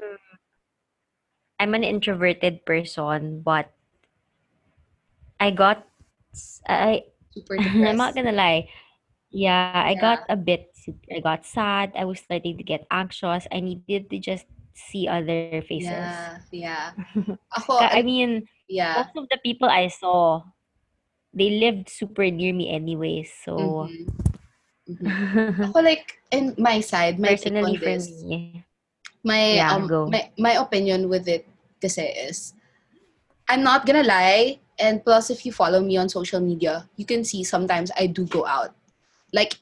[1.56, 3.72] I'm an introverted person, but
[5.40, 5.88] I got
[6.68, 7.56] i super
[7.88, 8.68] I'm not gonna lie.
[9.32, 10.75] Yeah, I got a bit
[11.12, 11.92] I got sad.
[11.96, 13.46] I was starting to get anxious.
[13.52, 15.82] I needed to just see other faces.
[15.82, 16.84] yeah yeah
[17.56, 20.42] ako I mean, yeah most of the people I saw,
[21.32, 23.24] they lived super near me anyway.
[23.24, 24.06] So Mhm.
[24.88, 25.10] Mhm.
[25.70, 28.64] ako like in my side my personally for this me,
[29.24, 30.10] my Yeah, um go.
[30.10, 31.46] my my opinion with it
[31.82, 32.54] kasi is
[33.48, 37.24] I'm not gonna lie and plus if you follow me on social media you can
[37.24, 38.74] see sometimes I do go out
[39.32, 39.58] like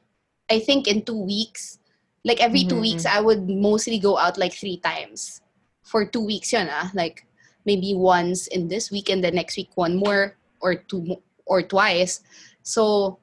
[0.50, 1.78] I think in two weeks
[2.24, 2.88] like every two Mhm.
[2.88, 5.40] weeks I would mostly go out like three times
[5.84, 7.26] for two weeks yun ah like
[7.64, 12.20] maybe once in this week and the next week one more or two or twice
[12.64, 13.16] so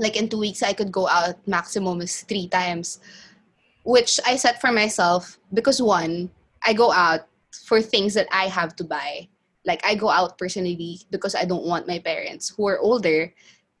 [0.00, 3.00] like in two weeks I could go out maximum is three times
[3.84, 6.30] which I set for myself because one,
[6.64, 7.28] I go out
[7.68, 9.28] for things that I have to buy.
[9.64, 13.32] Like I go out personally because I don't want my parents who are older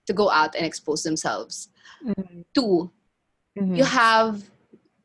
[0.06, 1.68] to go out and expose themselves.
[2.04, 2.90] Mhm, Two,
[3.58, 3.76] mhm.
[3.76, 4.42] you have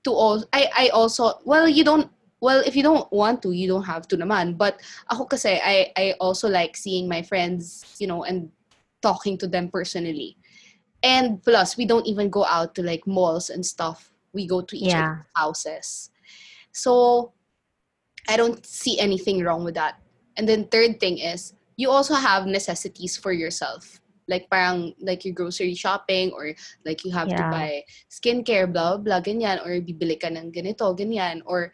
[0.04, 3.68] to all I I also well you don't well if you don't want to you
[3.68, 4.58] don't have to naman.
[4.58, 4.80] But
[5.12, 8.52] ako kasi I I also like seeing my friends you know and
[9.02, 10.36] talking to them personally.
[11.04, 14.12] And plus we don't even go out to like malls and stuff.
[14.36, 15.24] We go to each Yeah.
[15.24, 16.12] other's houses.
[16.76, 17.32] So
[18.28, 19.96] I don't see anything wrong with that.
[20.36, 23.99] And then third thing is you also have necessities for yourself
[24.30, 26.54] like parang like your grocery shopping or
[26.86, 31.42] like you have to buy skincare, blah, blah, ganyan, or bibili ka ng ganito, ganyan,
[31.46, 31.74] or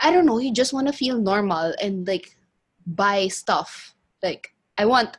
[0.00, 2.38] I don't know, you just want to feel normal and like
[2.86, 3.94] buy stuff.
[4.22, 5.18] Like, I want,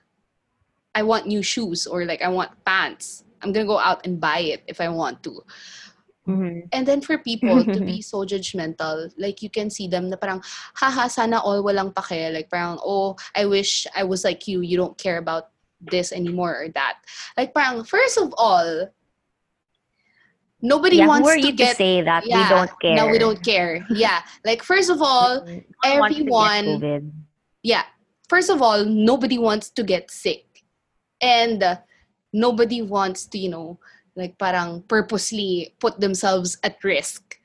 [0.95, 3.23] I want new shoes or like I want pants.
[3.43, 5.43] I'm gonna go out and buy it if I want to.
[6.27, 6.69] Mhm.
[6.71, 10.41] And then for people to be so judgmental, like you can see them na parang,
[10.75, 12.31] haha, sana all walang pake.
[12.31, 14.61] Like parang, oh, I wish I was like you.
[14.61, 16.99] You don't care about this anymore or that.
[17.37, 18.89] Like parang, first of all,
[20.61, 22.95] nobody Yeah, wants who are to you get to say that yeah, we don't care?
[22.95, 23.85] No, we don't care.
[23.89, 24.21] Yeah.
[24.45, 25.43] Like first of all,
[25.83, 26.33] no one wants to get
[26.77, 27.23] everyone
[27.63, 27.83] yeah.
[28.29, 30.45] First of all, nobody wants to get sick.
[31.21, 31.75] And uh,
[32.33, 33.79] nobody wants to, you know,
[34.15, 37.37] like parang purposely put themselves at risk.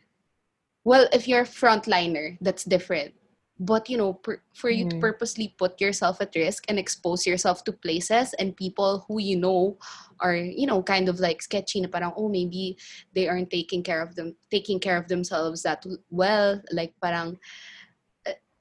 [0.85, 3.13] Well, if you're a frontliner, that's different.
[3.59, 5.01] But, you know, per- for you to Mhm.
[5.01, 9.81] purposely put yourself at risk and expose yourself to places and people who you know
[10.21, 12.77] are, you know, kind of like sketchy na parang, oh, maybe
[13.17, 17.41] they aren't taking care of them, taking care of themselves that well, like parang,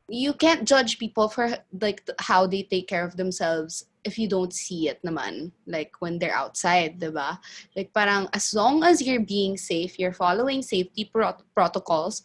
[0.07, 1.49] you can't judge people for
[1.81, 5.97] like th- how they take care of themselves if you don't see it naman like
[5.97, 7.39] when they're outside diba
[7.75, 12.21] like parang as long as you're being safe you're following safety prot- protocols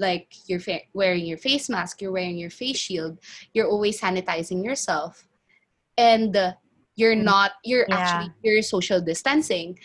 [0.00, 3.18] like you're fa- wearing your face mask you're wearing your face shield
[3.52, 5.26] you're always sanitizing yourself
[5.96, 6.52] and uh,
[6.96, 7.24] you're Mm.
[7.24, 7.96] not you're Yeah.
[8.00, 9.78] actually you're social distancing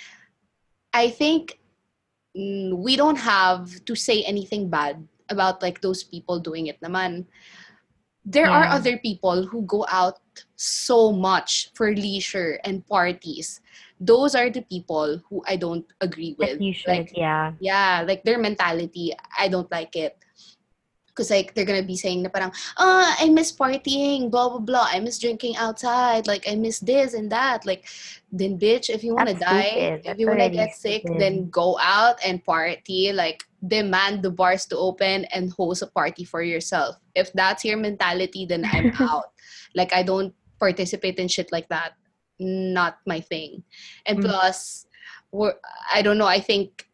[0.94, 1.60] i think
[2.38, 7.26] mm, we don't have to say anything bad about like those people doing it naman
[8.26, 10.18] there are other people who go out
[10.56, 13.62] so much for leisure and parties
[14.00, 17.54] those are the people who i don't agree with should, like yeah.
[17.60, 20.18] yeah, like their mentality, I don't like it.
[21.08, 24.88] Because like they're gonna be saying na parang, ah, I miss partying, blah blah blah.
[24.92, 26.28] I miss drinking outside.
[26.28, 27.64] Like I miss this and that.
[27.66, 27.88] Like,
[28.36, 31.22] then bitch, if you wanna That's die, if you wanna get sick, stupid.
[31.24, 33.16] then go out and party.
[33.16, 37.00] Like demand the bars to open and host a party for yourself.
[37.16, 39.32] If that's your mentality, then I'm out.
[39.76, 41.94] Like I don't participate in shit like that.
[42.40, 43.64] Not my thing.
[44.08, 44.32] And Mm.
[44.32, 44.88] plus,
[45.32, 45.56] we're,
[45.94, 46.28] I don't know.
[46.28, 46.88] I think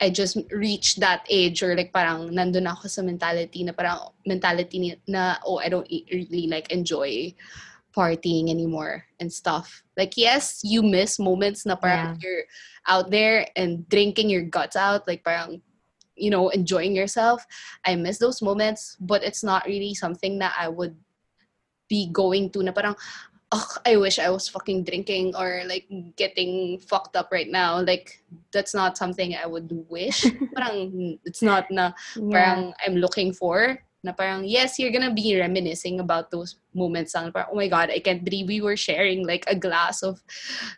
[0.00, 4.78] I just reached that age or like parang nandun ako sa mentality na parang mentality
[4.78, 7.34] ni- na oh I don't really like enjoy
[7.90, 9.82] partying anymore and stuff.
[9.98, 12.46] Like yes, you miss moments na parang you're
[12.86, 15.62] out there and drinking your guts out like parang
[16.14, 17.42] you know enjoying yourself.
[17.82, 20.94] I miss those moments, but it's not really something that I would
[21.88, 22.94] be going to na parang
[23.48, 25.88] Ugh, I wish I was fucking drinking or like
[26.20, 27.80] getting fucked up right now.
[27.80, 28.20] Like
[28.52, 30.28] that's not something I would wish.
[30.54, 32.28] parang it's not na Yeah.
[32.28, 33.80] parang I'm looking for.
[34.04, 37.14] Na parang yes, you're gonna be reminiscing about those moments.
[37.14, 37.34] Lang.
[37.34, 40.22] Parang, oh my god, I can't believe we were sharing like a glass of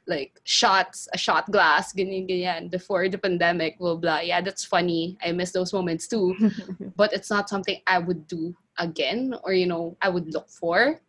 [0.09, 3.77] like shots, a shot glass, ganyan ganyan before the pandemic.
[3.77, 4.21] Blah blah.
[4.25, 5.21] Yeah, that's funny.
[5.21, 6.33] I miss those moments too.
[6.97, 11.01] but it's not something I would do again or you know I would look for.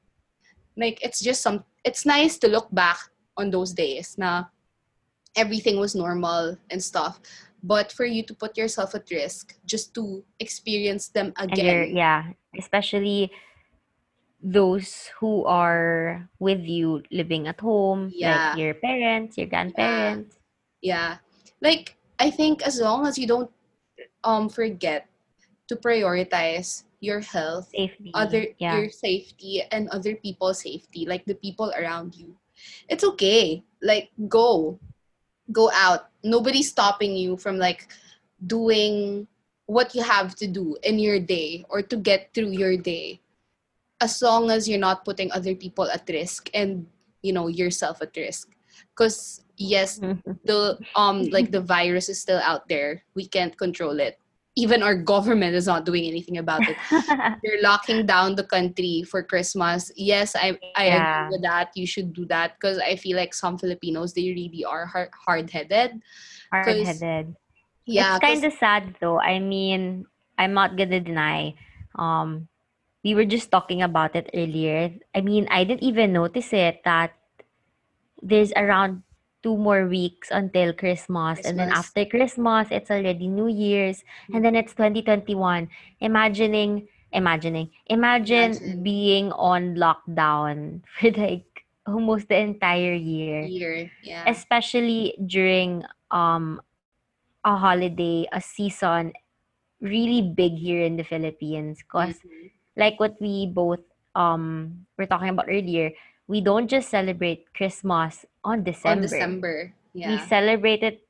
[0.76, 3.00] Like it's just some it's nice to look back
[3.40, 4.52] on those days na
[5.36, 7.20] everything was normal and stuff.
[7.64, 11.96] But for you to put yourself at risk just to experience them again.
[11.96, 13.30] yeah, especially
[14.42, 18.50] those who are with you living at home, Yeah.
[18.50, 20.38] like your parents, your grandparents.
[20.82, 21.18] Yeah.
[21.62, 23.52] Like I think as long as you don't
[24.24, 25.06] um forget
[25.70, 28.12] to prioritize your health Safety.
[28.14, 28.78] other yeah.
[28.78, 32.38] your safety and other people's safety like the people around you
[32.90, 34.78] it's okay like go
[35.50, 37.88] go out nobody's stopping you from like
[38.46, 39.28] doing
[39.66, 43.20] what you have to do in your day or to get through your day.
[44.02, 46.88] As long as you're not putting other people at risk and
[47.22, 48.50] you know yourself at risk.
[48.94, 50.00] Because yes
[50.46, 53.04] the um like the virus is still out there.
[53.16, 54.21] We can't control it
[54.62, 56.78] even our government is not doing anything about it
[57.44, 59.92] you're locking down the country for Christmas.
[59.98, 61.02] Yes, I I Yeah.
[61.02, 61.72] agree with that.
[61.76, 65.50] You should do that because I feel like some Filipinos they really are hard hard
[65.50, 66.02] headed.
[66.54, 67.36] Hard-headed.
[67.86, 69.20] Yeah, it's kind of sad though.
[69.20, 70.06] I mean,
[70.38, 71.56] I'm not gonna deny.
[71.96, 72.48] Um,
[73.04, 74.94] we were just talking about it earlier.
[75.16, 77.14] I mean, I didn't even notice it that
[78.22, 79.04] there's around
[79.44, 84.56] two more weeks until Christmas, and then after Christmas, it's already New Year's, and then
[84.56, 85.70] it's 2021.
[86.00, 88.84] Imagining, imagining, imagine, Imagine.
[88.84, 93.92] being on lockdown for like almost the entire year year.
[94.02, 96.62] Yeah, especially during um
[97.46, 99.14] a holiday, a season
[99.82, 102.52] really big here in the Philippines because Mhm.
[102.78, 103.82] like what we both
[104.16, 105.92] um were talking about earlier,
[106.32, 108.96] we don't just celebrate Christmas on December.
[108.96, 109.74] on December.
[109.94, 111.04] We Yeah, celebrate it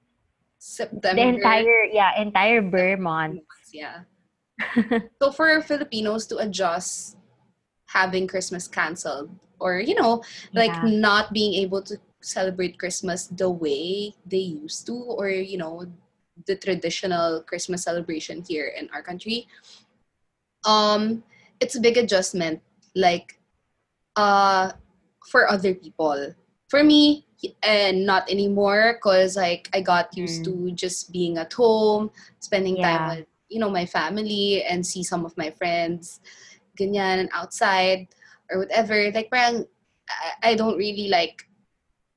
[0.57, 1.13] September.
[1.15, 3.45] the entire yeah, entire ber month.
[3.71, 4.09] Yeah.
[5.21, 7.17] so for Filipinos to adjust
[7.93, 9.29] having Christmas canceled
[9.59, 10.89] or you know like Yeah.
[10.89, 15.85] not being able to celebrate Christmas the way they used to or you know
[16.47, 19.47] the traditional Christmas celebration here in our country
[20.65, 21.23] um
[21.59, 22.61] it's a big adjustment
[22.95, 23.39] like
[24.15, 24.71] uh
[25.27, 26.33] for other people.
[26.69, 27.25] For me
[27.63, 32.97] and not anymore because like I got used to just being at home spending Yeah.
[32.97, 36.21] time with you know my family and see some of my friends
[36.79, 38.07] ganyan outside
[38.49, 39.11] or whatever.
[39.11, 39.65] Like parang
[40.43, 41.47] I, don't really like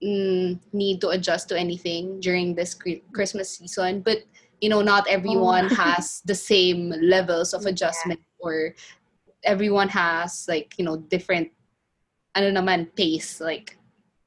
[0.02, 2.74] mm, need to adjust to anything during this
[3.12, 4.18] Christmas season but
[4.60, 8.74] you know not everyone has the same levels of adjustment or
[9.44, 11.53] everyone has like you know different
[12.34, 13.78] ano naman pace like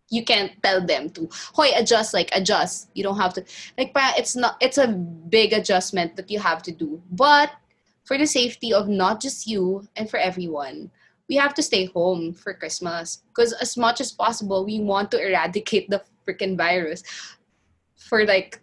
[0.09, 1.29] you can't tell them to.
[1.53, 2.89] Hoy adjust like adjust.
[2.93, 3.43] You don't have to
[3.77, 7.01] like it's not it's a big adjustment that you have to do.
[7.11, 7.51] But
[8.03, 10.91] for the safety of not just you and for everyone
[11.27, 13.23] we have to stay home for christmas.
[13.27, 17.03] Because as much as possible we want to eradicate the freaking virus
[17.97, 18.61] for like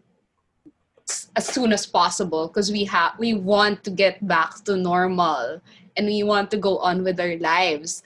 [1.36, 2.48] as soon as possible.
[2.48, 5.60] Because we have we want to get back to normal
[5.96, 8.02] and we want to go on with our lives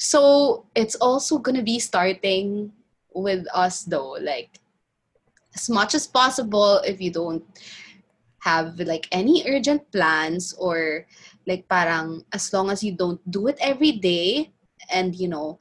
[0.00, 2.72] so it's also gonna be starting
[3.12, 4.56] with us though like
[5.54, 7.44] as much as possible if you don't
[8.40, 11.04] have like any urgent plans or
[11.46, 14.50] like parang as long as you don't do it every day
[14.88, 15.58] and you know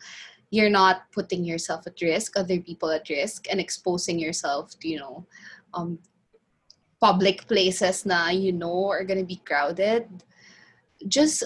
[0.52, 5.00] you're not putting yourself at risk other people at risk and exposing yourself to you
[5.00, 5.28] know
[5.74, 6.00] um,
[7.02, 10.08] public places na you know are gonna be crowded
[11.12, 11.44] just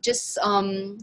[0.00, 0.96] just um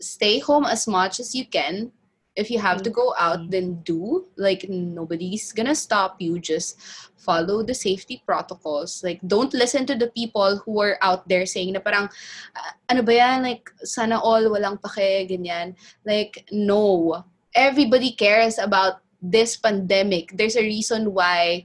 [0.00, 1.92] stay home as much as you can.
[2.36, 4.28] If you have to go out then do.
[4.36, 6.38] Like nobody's gonna stop you.
[6.38, 6.76] Just
[7.16, 9.02] follow the safety protocols.
[9.02, 12.12] Like don't listen to the people who are out there saying na parang
[12.52, 13.40] "Ah, ano ba yan?
[13.40, 15.80] Like sana all walang pake ganyan.
[16.04, 17.24] Like no.
[17.56, 20.36] Everybody cares about this pandemic.
[20.36, 21.64] There's a reason why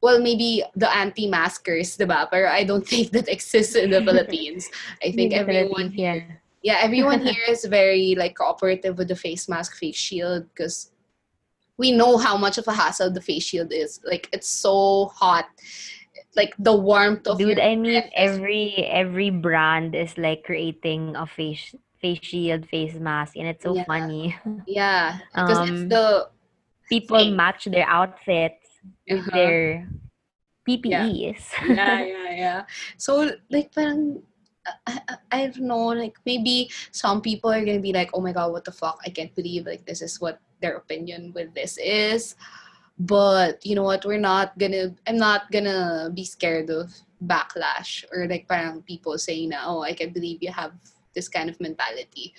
[0.00, 4.68] well maybe the anti-maskers diba pero I don't think that exists in the Philippines.
[5.04, 6.78] I think everyone Philippines, yeah.
[6.78, 10.92] yeah, everyone here is very like cooperative with the face mask, face shield because
[11.76, 14.00] we know how much of a hassle the face shield is.
[14.04, 15.46] Like it's so hot.
[16.36, 21.74] Like the warmth of Dude, I mean every every brand is like creating a face
[22.00, 23.84] face shield, face mask, and it's so Yeah.
[23.84, 24.36] funny.
[24.66, 26.28] yeah, because it's Um, the
[26.88, 27.36] People Thing.
[27.36, 28.66] match their outfits
[29.08, 29.30] with Uh-huh.
[29.36, 29.88] their
[30.68, 31.40] PPEs.
[31.68, 32.60] yeah, yeah, yeah.
[32.96, 34.22] So like parang
[34.86, 38.32] I, I, I don't know, like maybe some people are gonna be like, oh my
[38.32, 39.00] god, what the fuck?
[39.04, 42.36] I can't believe like this is what their opinion with this is.
[42.98, 44.04] But you know what?
[44.04, 44.94] We're not gonna.
[45.06, 46.92] I'm not gonna be scared of
[47.24, 50.72] backlash or like parang people saying na, oh, I can't believe you have
[51.14, 52.34] this kind of mentality,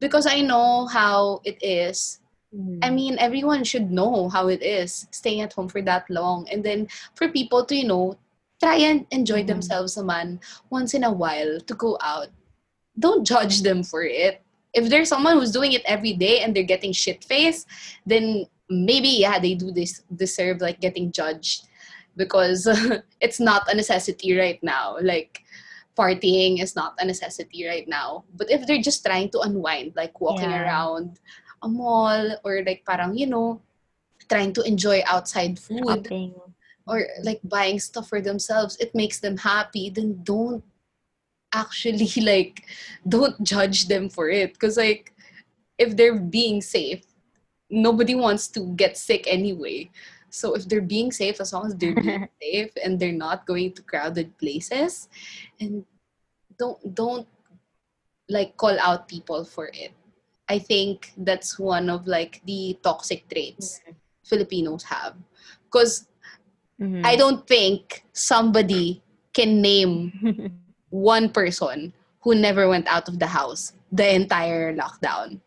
[0.00, 2.20] because I know how it is
[2.54, 2.78] hmm.
[2.82, 6.48] I mean, everyone should know how it is staying at home for that long.
[6.50, 8.16] And then for people to, you know,
[8.62, 9.46] try and enjoy Mhm.
[9.46, 10.40] themselves naman
[10.70, 12.28] once in a while to go out.
[12.98, 14.40] Don't judge them for it.
[14.72, 17.66] If there's someone who's doing it every day and they're getting shit faced,
[18.04, 21.68] then maybe, yeah, they do this deserve like getting judged
[22.16, 22.64] because
[23.20, 24.96] it's not a necessity right now.
[25.00, 25.44] Like,
[25.96, 28.24] partying is not a necessity right now.
[28.36, 30.60] But if they're just trying to unwind, like walking Yeah.
[30.64, 31.20] around
[31.62, 33.60] a mall or like parang, you know,
[34.28, 36.34] trying to enjoy outside food Shopping.
[36.86, 40.62] Or like buying stuff for themselves, it makes them happy, then don't
[41.52, 42.64] actually like
[43.08, 45.12] don't judge them for it because like
[45.78, 47.04] if they're being safe,
[47.70, 49.90] nobody wants to get sick anyway.
[50.30, 53.72] So if they're being safe, as long as they're being safe and they're not going
[53.72, 55.08] to crowded places,
[55.60, 55.84] and
[56.58, 57.28] don't don't
[58.28, 59.92] like call out people for it.
[60.48, 63.80] I think that's one of like the toxic traits
[64.24, 65.14] Filipinos have.
[65.64, 66.06] Because
[66.80, 67.04] Mhm.
[67.04, 69.00] I don't think somebody
[69.32, 70.12] can name
[70.90, 75.40] one person who never went out of the house the entire lockdown.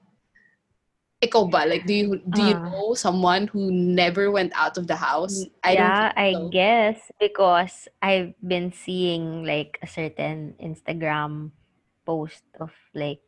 [1.20, 1.68] Ikaw ba?
[1.68, 2.64] Like, do you do you Ah.
[2.72, 5.44] know someone who never went out of the house?
[5.60, 11.52] I don't yeah, think I guess because I've been seeing like a certain Instagram
[12.08, 13.20] post of like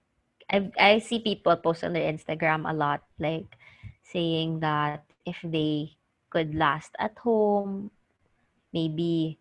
[0.47, 3.59] I I see people post on their Instagram a lot like
[4.07, 5.91] saying that if they
[6.32, 7.91] could last at home,
[8.73, 9.38] maybe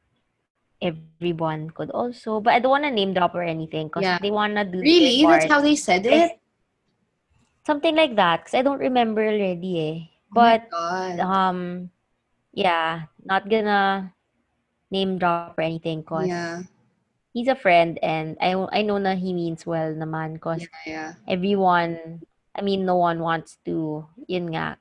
[0.83, 2.41] everyone could also.
[2.41, 4.19] But I don't want to name drop or anything because Yeah.
[4.19, 5.23] they want to do Really?
[5.25, 6.41] That's how they said it?
[7.67, 9.97] something like that because I don't remember already eh.
[10.33, 11.19] Oh But God.
[11.21, 11.91] um
[12.53, 14.13] yeah not gonna
[14.91, 16.63] name drop or anything cause Yeah.
[17.33, 21.11] he's a friend and I I know na he means well naman cause Yeah, yeah.
[21.29, 22.25] everyone
[22.57, 24.79] I mean no one wants to yun nga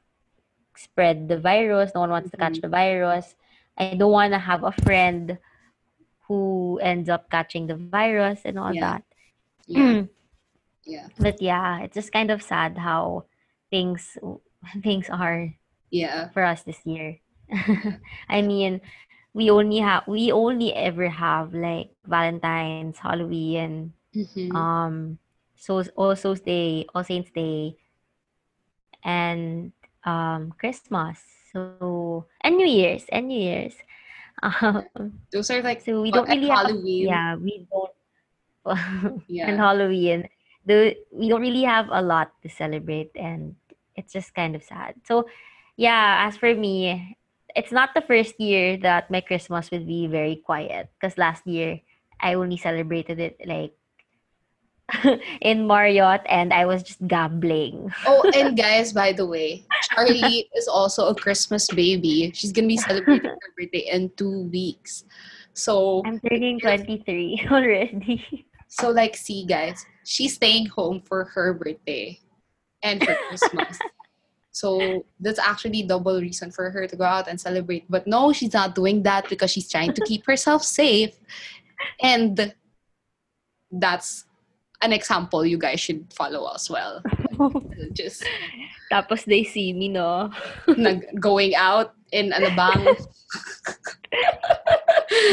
[0.80, 2.64] spread the virus no one wants to catch Mhm.
[2.64, 3.36] the virus
[3.78, 5.38] I don't want to have a friend
[6.28, 9.00] who ends up catching the virus and all Yeah.
[9.00, 9.04] that
[9.68, 10.04] Yeah.
[10.86, 11.08] Yeah.
[11.20, 13.26] but yeah it's just kind of sad how
[13.70, 14.18] things
[14.84, 15.54] things are
[15.92, 16.30] Yeah.
[16.36, 17.18] for us this year.
[18.30, 18.82] I mean,
[19.34, 24.54] we only have we only ever have like Valentine's, Halloween, Mhm.
[24.54, 24.96] um,
[25.58, 27.74] so All Souls Day, All Saints Day,
[29.04, 29.72] and
[30.10, 31.22] um Christmas.
[31.54, 33.78] So and New Year's and New Year's.
[34.40, 37.92] Um, Those are like so we don't really have yeah we don't
[39.28, 39.50] Yeah.
[39.50, 40.30] and Halloween.
[40.66, 43.56] The we don't really have a lot to celebrate, and
[43.96, 44.96] it's just kind of sad.
[45.08, 45.26] So,
[45.78, 47.16] yeah, as for me,
[47.56, 50.92] it's not the first year that my Christmas would be very quiet.
[51.00, 51.82] Because last year
[52.20, 53.74] I only celebrated it like
[55.42, 57.90] in Marriott, and I was just gambling.
[58.06, 62.32] Oh, and guys, by the way, Charlie is also a Christmas baby.
[62.34, 65.06] She's gonna be celebrating her birthday in two weeks.
[65.54, 68.46] So, I'm turning twenty three already.
[68.68, 72.20] so like, see, guys, she's staying home for her birthday.
[72.82, 73.78] and for Christmas.
[74.52, 77.86] So that's actually double reason for her to go out and celebrate.
[77.90, 81.16] But no, she's not doing that because she's trying to keep herself safe.
[82.02, 82.54] And
[83.72, 84.26] that's
[84.82, 87.04] an example you guys should follow as well.
[87.94, 88.24] Just
[88.92, 90.32] Tapos they see me, no?
[90.78, 92.90] nag- going out in Alabang.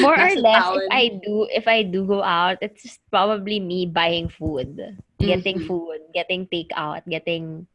[0.01, 0.77] More or less, town.
[0.81, 4.77] if I do, if I do go out, it's just probably me buying food,
[5.21, 5.67] getting Mhm.
[5.69, 7.67] food, getting takeout, getting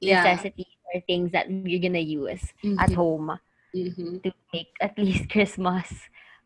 [0.00, 0.22] Yeah.
[0.24, 2.40] necessities or things that you're gonna use
[2.80, 3.28] at Mhm, home
[3.74, 4.22] mhm.
[4.24, 5.88] to make at least Christmas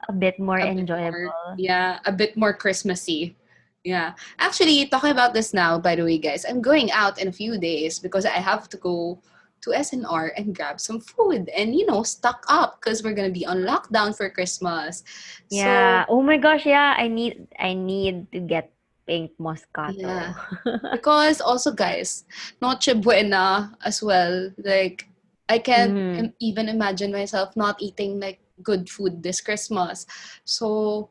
[0.09, 1.31] a bit more A bit enjoyable.
[1.31, 3.37] more- yeah, a bit more Christmassy.
[3.85, 4.15] Yeah.
[4.39, 7.59] Actually, talking about this now, by the way, guys, I'm going out in a few
[7.59, 9.19] days because I have to go
[9.63, 13.35] to SNR and grab some food and, you know, stock up because we're going to
[13.35, 15.03] be on lockdown for Christmas.
[15.51, 16.05] Yeah.
[16.09, 16.95] oh my gosh, yeah.
[16.99, 18.73] I need I need to get
[19.07, 19.99] pink Moscato.
[19.99, 20.35] Yeah.
[20.93, 22.25] because also, guys,
[22.61, 24.51] Noche Buena as well.
[24.59, 25.07] Like,
[25.49, 26.33] I can't Mhm.
[26.39, 30.07] even imagine myself not eating like good food this Christmas.
[30.45, 31.11] So,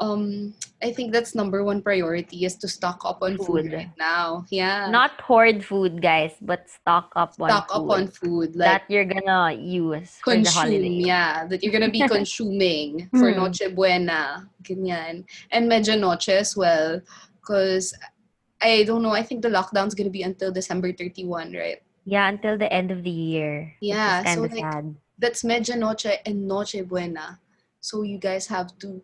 [0.00, 3.72] um, I think that's number one priority is to stock up on food, Food.
[3.72, 4.46] right now.
[4.50, 8.84] Yeah, Not hoard food, guys, but stock up on stock food up on food that
[8.88, 10.54] you're gonna use for the consume.
[10.54, 11.02] holiday.
[11.02, 13.38] Yeah, that you're gonna be consuming for Hmm.
[13.42, 17.00] Noche Buena, ganyan, and Medianoche as well,
[17.40, 17.94] because.
[18.60, 19.12] I don't know.
[19.14, 21.78] I think the lockdown's gonna be until December 31, right?
[22.04, 23.70] Yeah, until the end of the year.
[23.80, 24.96] Yeah, so, like, sad.
[25.16, 27.38] that's medianoche and noche buena.
[27.78, 29.00] So you guys have to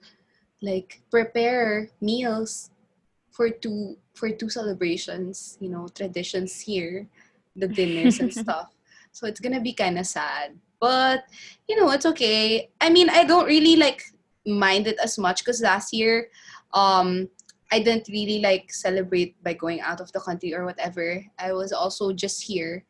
[0.64, 2.70] like prepare meals
[3.30, 7.06] for two for two celebrations, you know, traditions here,
[7.56, 8.72] the dinners and stuff.
[9.12, 11.28] So it's gonna be kind of sad, but
[11.68, 12.70] you know, it's okay.
[12.80, 14.02] I mean, I don't really like
[14.46, 16.28] mind it as much because last year,
[16.72, 17.28] um,
[17.70, 21.24] I didn't really like celebrate by going out of the country or whatever.
[21.38, 22.84] I was also just here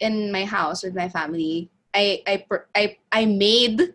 [0.00, 1.70] in my house with my family.
[1.94, 2.44] I I
[2.74, 3.94] I I made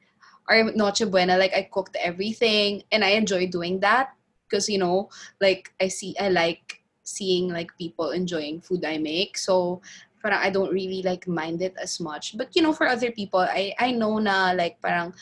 [0.50, 1.38] our Noche Buena.
[1.38, 4.14] Like I cooked everything, and I enjoy doing that
[4.50, 5.10] because you know,
[5.42, 9.38] like I see, I like seeing like people enjoying food I make.
[9.38, 9.82] So,
[10.22, 12.38] parang I don't really like mind it as much.
[12.38, 15.14] But you know, for other people, I I know na like parang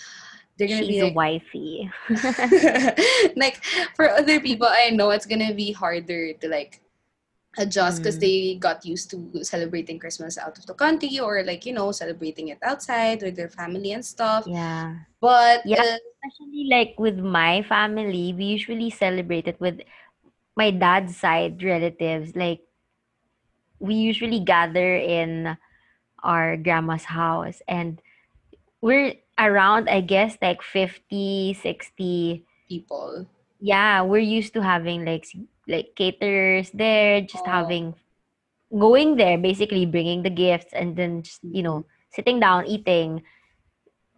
[0.57, 1.89] they're gonna She's be a like, wifey.
[3.36, 3.63] like
[3.95, 6.82] for other people, I know it's gonna be harder to like
[7.58, 8.22] adjust because Mm.
[8.22, 12.49] they got used to celebrating Christmas out of the country or like you know celebrating
[12.49, 14.45] it outside with their family and stuff.
[14.47, 14.95] Yeah.
[15.22, 15.82] But Yeah.
[15.82, 19.82] uh, Especially like with my family, we usually celebrate it with
[20.56, 22.36] my dad's side relatives.
[22.36, 22.62] Like
[23.80, 25.58] we usually gather in
[26.24, 28.02] our grandma's house and
[28.82, 33.28] we're around I guess like 50, 60 people,
[33.60, 35.26] yeah we're used to having like
[35.68, 37.51] like caterers there just Oh.
[37.51, 37.95] having
[38.78, 43.22] going there basically bringing the gifts and then just you know sitting down eating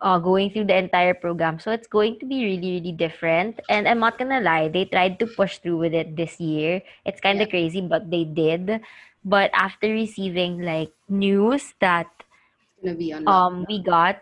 [0.01, 1.59] uh, going through the entire program.
[1.59, 3.59] So it's going to be really really different.
[3.69, 6.81] And i'm not gonna lie they tried to push through with it this year.
[7.05, 8.81] It's kind of crazy but they did.
[9.25, 12.07] But after receiving like news that
[12.71, 14.21] it's gonna be um we got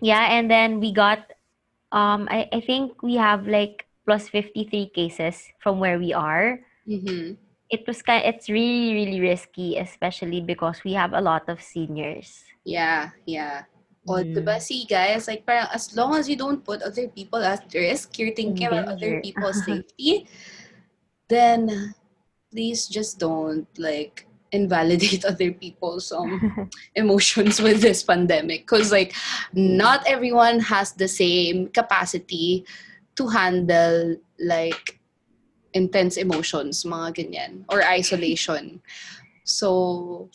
[0.00, 1.18] yeah and then we got
[1.92, 7.38] um I, I think we have like plus 53 cases from where we are hmm
[7.72, 12.44] it was kind it's really really risky especially because we have a lot of seniors
[12.64, 13.64] Yeah, yeah.
[14.06, 14.34] O, Mm.
[14.34, 18.18] diba, see, guys, like, parang as long as you don't put other people at risk,
[18.18, 20.26] you're thinking about other people's safety,
[21.28, 21.94] then
[22.50, 28.62] please just don't, like, invalidate other people's um, emotions with this pandemic.
[28.62, 29.14] Because, like,
[29.54, 32.64] not everyone has the same capacity
[33.16, 35.00] to handle, like,
[35.72, 38.80] intense emotions, mga ganyan, or isolation.
[39.44, 40.30] So,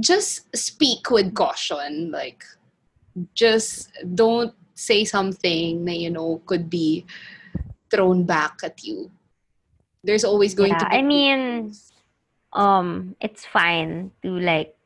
[0.00, 2.10] just speak with caution.
[2.12, 2.44] Like,
[3.34, 7.04] just don't say something that you know could be
[7.90, 9.10] thrown back at you.
[10.04, 10.98] There's always going Yeah, to be.
[10.98, 11.72] I mean,
[12.52, 14.76] um it's fine to like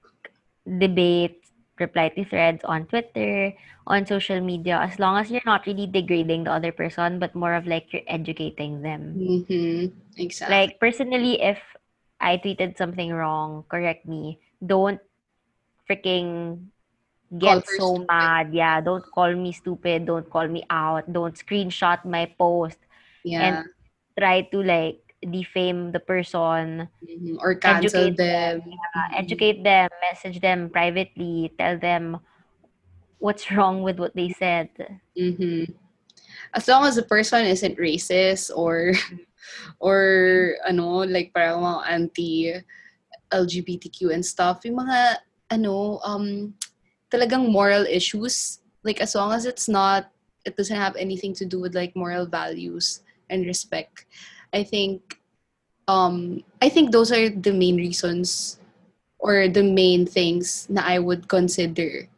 [0.66, 1.39] debate
[1.80, 3.52] reply to threads on twitter
[3.86, 7.54] on social media as long as you're not really degrading the other person but more
[7.54, 9.92] of like you're educating them Mhm.
[10.18, 10.56] Exactly.
[10.56, 11.58] like personally if
[12.20, 15.00] i tweeted something wrong correct me don't
[15.88, 16.68] freaking
[17.38, 18.08] get so stupid.
[18.08, 22.78] mad yeah don't call me stupid don't call me out don't screenshot my post
[23.24, 23.60] yeah.
[23.60, 23.68] And
[24.18, 27.36] try to like defame the person Mhm.
[27.40, 28.60] Or cancel educate them.
[28.96, 32.20] uh, educate them message them privately tell them
[33.18, 34.68] what's wrong with what they said
[35.16, 35.64] hmm
[36.54, 38.92] As long as the person isn't racist or
[39.82, 39.98] or
[40.66, 42.30] ano like parang mga anti
[43.30, 45.22] LGBTQ and stuff, yung mga,
[45.54, 46.54] ano, um,
[47.10, 50.10] talagang moral issues, like as long as it's not,
[50.44, 54.06] it doesn't have anything to do with like moral values and respect,
[54.52, 55.18] I think,
[55.88, 58.58] um, I think those are the main reasons
[59.18, 62.08] or the main things that I would consider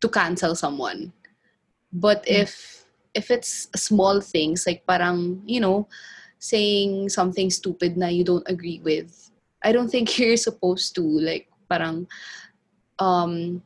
[0.00, 1.12] to cancel someone.
[1.92, 2.42] But Mm.
[2.46, 2.52] if
[3.14, 5.88] if it's small things like parang, you know,
[6.38, 9.30] saying something stupid na you don't agree with,
[9.62, 12.06] I don't think you're supposed to like parang
[12.98, 13.62] um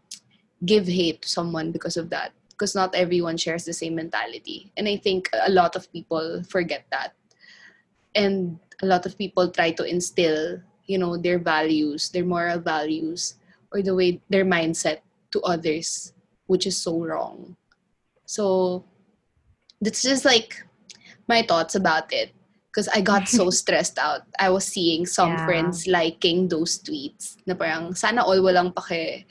[0.64, 4.72] give hate to someone because of that because not everyone shares the same mentality.
[4.76, 7.14] And I think a lot of people forget that.
[8.14, 13.34] And a lot of people try to instill, you know, their values, their moral values
[13.72, 15.00] or the way their mindset
[15.32, 16.12] to others,
[16.46, 17.56] which is so wrong.
[18.24, 18.84] So
[19.80, 20.64] that's just like
[21.28, 22.32] my thoughts about it
[22.72, 24.22] because I got so stressed out.
[24.38, 25.44] I was seeing some Yeah.
[25.44, 29.26] friends liking those tweets na parang sana all walang pake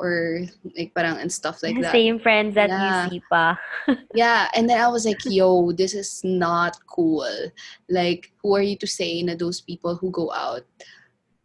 [0.00, 1.92] or like parang and stuff like that.
[1.92, 3.04] Same friends that Yeah.
[3.04, 3.60] you see pa.
[4.16, 7.28] Yeah, and then I was like, yo, this is not cool.
[7.92, 10.64] Like, who are you to say na those people who go out,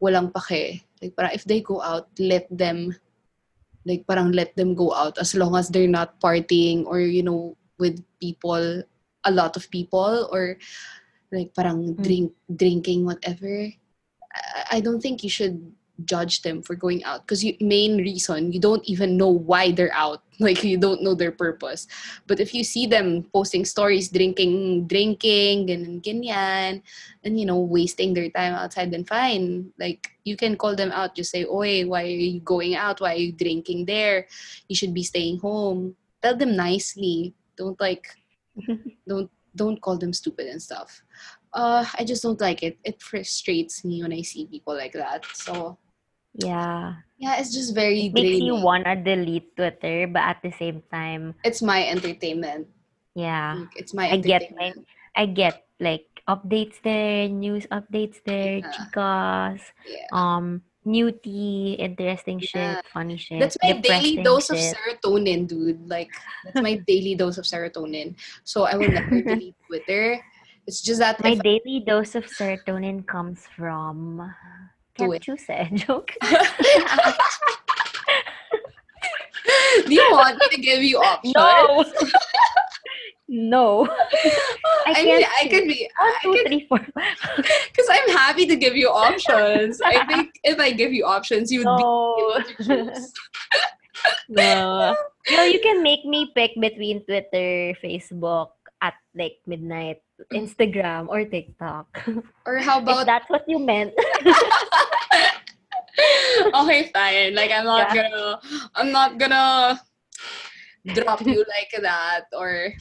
[0.02, 0.82] walang pake?
[1.04, 2.96] Like, parang if they go out, let them,
[3.86, 7.54] like, parang let them go out as long as they're not partying or, you know,
[7.78, 8.82] with people,
[9.28, 10.58] a lot of people, or
[11.30, 12.02] like, parang Mm.
[12.02, 13.70] drink, drinking, whatever.
[14.34, 15.60] I, I don't think you should
[16.04, 17.24] judge them for going out.
[17.24, 20.22] Because you main reason you don't even know why they're out.
[20.36, 21.88] Like you don't know their purpose.
[22.28, 26.84] But if you see them posting stories drinking drinking and ganyan
[27.24, 29.72] and you know wasting their time outside then fine.
[29.80, 31.16] Like you can call them out.
[31.16, 33.00] Just say oi why are you going out?
[33.00, 34.28] Why are you drinking there?
[34.68, 35.96] You should be staying home.
[36.22, 37.34] Tell them nicely.
[37.56, 38.12] Don't like
[39.08, 41.00] don't don't call them stupid and stuff.
[41.56, 42.76] Uh i just don't like it.
[42.84, 45.24] It frustrates me when i see people like that.
[45.32, 45.80] So
[46.36, 47.00] Yeah.
[47.18, 51.36] yeah it's just very It makes you wanna delete Twitter, but at the same time,
[51.44, 52.68] it's my entertainment
[53.16, 53.64] yeah.
[53.64, 58.60] Like, it's my I get my entertainment I get like updates there, news updates there,
[58.60, 58.72] Yeah.
[58.76, 62.52] chicas, yeah um, new tea, interesting Yeah.
[62.52, 63.40] shit, funny shit.
[63.40, 65.88] That's my daily dose of serotonin, dude.
[65.88, 66.12] Like
[66.44, 68.16] that's my daily dose of serotonin.
[68.44, 70.20] So I will never delete Twitter.
[70.68, 74.20] It's just that My daily dose of serotonin comes from
[74.98, 75.22] Do can't it.
[75.24, 75.68] choose eh.
[75.74, 76.12] Joke.
[79.86, 81.34] do you want me to give you options?
[81.36, 81.84] No.
[83.28, 83.88] no.
[84.88, 86.80] I, I mean, I could be One, I could three, four.
[86.80, 89.82] because I'm happy to give you options.
[89.82, 92.16] I think if I give you options, you would be No.
[92.36, 93.14] able to choose.
[94.30, 94.96] no.
[95.32, 98.50] No, you can make me pick between Twitter, Facebook
[98.82, 101.88] at like midnight, Instagram, or TikTok.
[102.46, 103.94] Or how if about that's what you meant.
[106.54, 107.36] okay, fine.
[107.36, 108.10] Like I'm not Yeah.
[108.10, 108.40] gonna
[108.76, 109.80] I'm not gonna
[110.94, 112.74] drop you like that or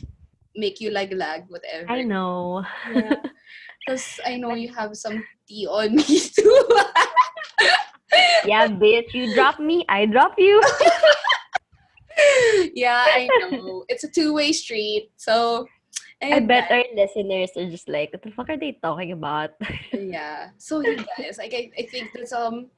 [0.56, 1.90] make you like lag, whatever.
[1.90, 2.64] I know.
[3.86, 6.04] Because I know you have some tea on me
[6.34, 6.66] too.
[8.46, 10.62] Yeah, bitch, you drop me, I drop you.
[12.74, 13.84] yeah, I know.
[13.88, 15.10] It's a two-way street.
[15.16, 15.66] So
[16.22, 19.50] I bet our listeners are just like, what the fuck are they talking about?
[19.92, 20.50] yeah.
[20.56, 22.70] So you guys, like I, I think that's um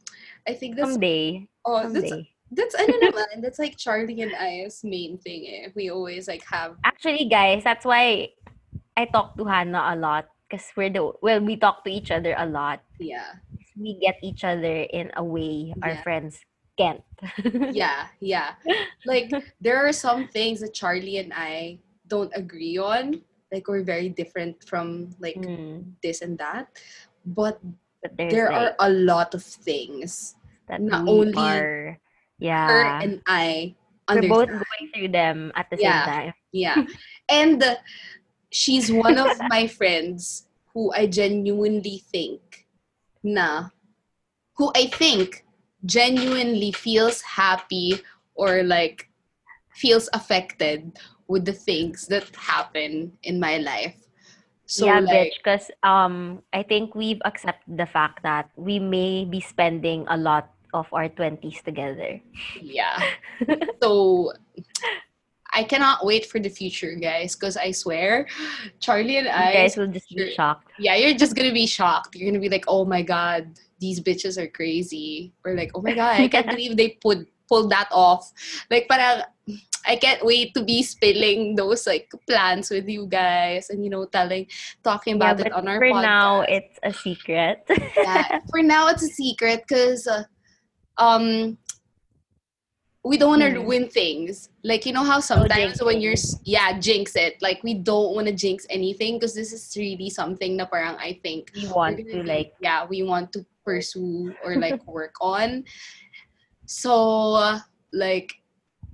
[0.49, 1.47] I think that's Someday.
[1.65, 2.27] oh that's Someday.
[2.51, 5.69] that's ano naman, that's like Charlie and I's main thing eh.
[5.75, 8.31] We always like have Actually, guys, that's why
[8.97, 10.27] I talk to Hannah a lot.
[10.49, 12.83] Because we're the well, we talk to each other a lot.
[12.99, 13.39] yeah.
[13.77, 16.03] We get each other in a way our Yeah.
[16.03, 16.41] friends
[16.81, 17.05] can't.
[17.77, 18.57] yeah, yeah.
[19.07, 19.29] Like
[19.61, 21.79] there are some things that Charlie and I
[22.09, 23.23] don't agree on.
[23.53, 26.69] Like we're very different from like Mm, this and that.
[27.25, 27.61] But
[28.03, 30.37] but there like, are a lot of things
[30.69, 31.99] that not only are,
[32.39, 33.75] yeah, her and I
[34.13, 36.05] we're both going through them at the Yeah.
[36.05, 36.33] same time.
[36.53, 36.85] Yeah.
[37.29, 37.77] And uh,
[38.51, 42.67] she's one of my friends who I genuinely think
[43.23, 43.71] na
[44.57, 45.45] who I think
[45.85, 48.01] genuinely feels happy
[48.35, 49.11] or like
[49.75, 50.99] feels affected
[51.29, 53.97] with the things that happen in my life.
[54.67, 55.39] So yeah, like bitch.
[55.39, 60.51] Because um, I think we've accepted the fact that we may be spending a lot
[60.75, 62.21] of our twenties together.
[62.61, 62.99] yeah.
[63.83, 64.33] so
[65.55, 68.27] I cannot wait for the future, guys, because I swear,
[68.81, 70.69] Charlie and You I guys will just be shocked.
[70.79, 72.15] yeah, you're just gonna be shocked.
[72.15, 75.33] You're gonna be like, oh my god, these bitches are crazy.
[75.45, 78.33] Or like, oh my god, I can't believe they put pulled that off.
[78.71, 79.23] Like, parang,
[79.87, 84.07] I can't wait to be spilling those like plans with you guys and you know
[84.07, 84.47] telling
[84.85, 86.11] talking Yeah, about it but on our for podcast.
[86.11, 87.67] now, it's a secret.
[87.97, 90.25] yeah, for now it's a secret because uh,
[90.99, 91.59] um
[93.05, 93.61] we don't want to Hmm.
[93.61, 94.51] ruin things.
[94.65, 97.37] Like you know how sometimes when you're yeah jinx it.
[97.41, 101.21] Like we don't want to jinx anything because this is really something na parang I
[101.23, 105.65] think we want gonna like yeah we want to pursue or like work on.
[106.67, 107.59] So uh,
[107.93, 108.35] like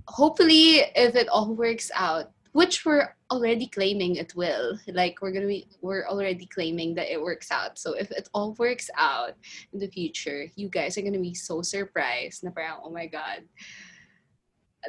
[0.07, 4.77] hopefully if it all works out, which we're already claiming it will.
[4.87, 7.79] Like we're gonna be we're already claiming that it works out.
[7.79, 9.33] So if it all works out
[9.73, 13.41] in the future, you guys are gonna be so surprised na parang oh my god.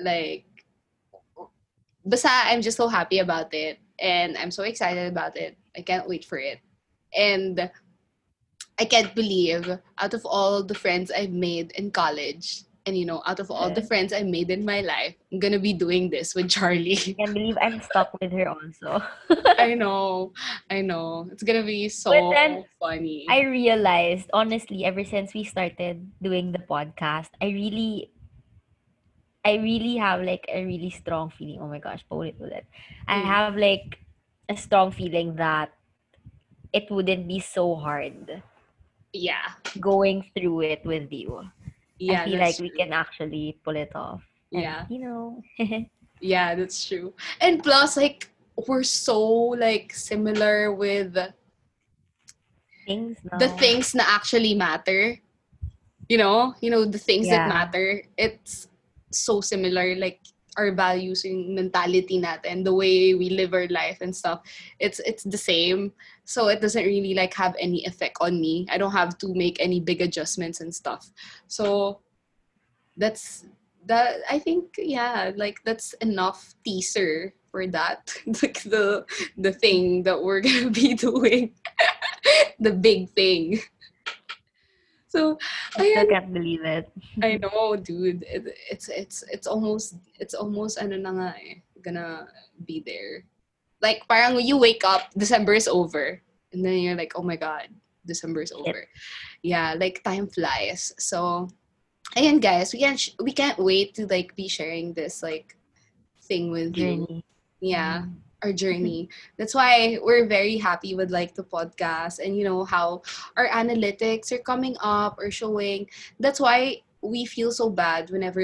[0.02, 0.44] Like
[2.04, 5.56] basta I'm just so happy about it and I'm so excited about it.
[5.76, 6.60] I can't wait for it.
[7.16, 7.70] And
[8.78, 13.22] I can't believe out of all the friends I've made in college and you know
[13.26, 16.34] out of all the friends I made in my life, I'm gonna be doing this
[16.34, 16.96] with Charlie.
[16.98, 19.02] I can't believe I'm stuck with her also.
[19.58, 20.32] I know,
[20.70, 21.28] I know.
[21.32, 23.26] It's gonna be so But then, funny.
[23.30, 28.10] I realized, honestly, ever since we started doing the podcast, I really,
[29.44, 31.60] I really have like a really strong feeling.
[31.60, 32.64] Oh my gosh, paulit-ulit.
[33.08, 33.24] I Mm.
[33.24, 33.98] have like
[34.48, 35.72] a strong feeling that
[36.72, 38.42] it wouldn't be so hard
[39.12, 41.48] yeah, going through it with you.
[41.98, 42.22] Yeah.
[42.22, 44.22] I feel like we can actually pull it off.
[44.52, 45.42] And, Yeah, You know.
[46.20, 47.12] yeah, that's true.
[47.40, 48.30] And plus, like,
[48.68, 49.18] we're so
[49.58, 51.16] like similar with
[52.86, 53.38] things now.
[53.38, 55.18] the things that actually matter.
[56.08, 58.02] You know, you know the things that matter.
[58.16, 58.68] It's
[59.10, 59.96] so similar.
[59.96, 60.20] Like
[60.56, 64.42] our values, and mentality natin, the way we live our life and stuff.
[64.78, 65.92] It's it's the same.
[66.24, 68.66] So it doesn't really like have any effect on me.
[68.70, 71.10] I don't have to make any big adjustments and stuff.
[71.48, 72.00] So
[72.96, 73.44] that's
[73.86, 74.20] that.
[74.30, 78.14] I think yeah, like that's enough teaser for that.
[78.42, 79.04] like the
[79.36, 81.52] the thing that we're gonna be doing,
[82.58, 83.60] the big thing.
[85.08, 85.38] So
[85.78, 86.90] I still can't believe it.
[87.22, 88.24] I know, dude.
[88.26, 92.26] It, it's it's it's almost it's almost ano na nga eh, gonna
[92.66, 93.22] be there.
[93.84, 96.16] Like parang you wake up, December is over,
[96.56, 97.68] and then you're like, oh my god,
[98.08, 98.88] December is over.
[99.44, 100.96] Yeah, like time flies.
[100.96, 101.52] So,
[102.16, 105.52] again guys, we can sh- we can't wait to like be sharing this like
[106.24, 107.20] thing with you.
[107.60, 108.16] Yeah, Mm.
[108.44, 109.08] our journey.
[109.36, 113.04] That's why we're very happy with like the podcast and you know how
[113.36, 115.88] our analytics are coming up or showing.
[116.20, 118.40] That's why we feel so bad whenever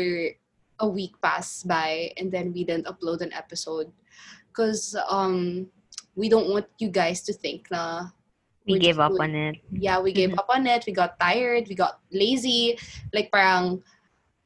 [0.81, 3.93] a week passed by and then we didn't upload an episode
[4.51, 5.67] because um
[6.19, 8.11] we don't want you guys to think na
[8.67, 9.57] We gave up doing- on it.
[9.73, 10.39] yeah, we gave Mhm.
[10.39, 10.85] up on it.
[10.87, 11.67] We got tired.
[11.67, 12.77] We got lazy.
[13.15, 13.83] Like parang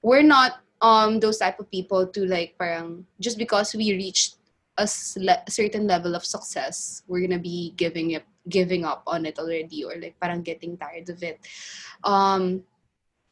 [0.05, 4.37] we're not um those type of people to like parang just because we reached
[4.79, 9.39] a sle- certain level of success, we're gonna be giving it giving up on it
[9.41, 11.41] already or like parang getting tired of it.
[12.05, 12.63] Um,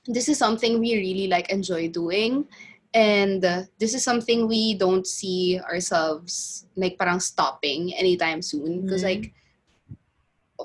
[0.08, 2.48] this is something we really like enjoy doing.
[2.94, 3.40] And
[3.78, 9.08] this is something we don't see ourselves like parang stopping anytime soon because Mhm.
[9.08, 9.24] like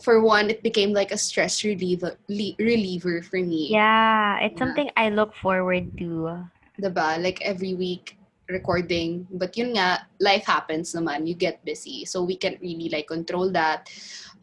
[0.03, 3.71] for one, it became like a stress reliever, reliever for me.
[3.71, 4.59] Yeah, it's Yeah.
[4.59, 6.45] something I look forward to.
[6.78, 7.17] The Diba?
[7.23, 8.17] Like every week
[8.47, 9.28] recording.
[9.32, 11.28] But yun nga, life happens naman.
[11.28, 12.05] You get busy.
[12.05, 13.89] So we can't really like control that.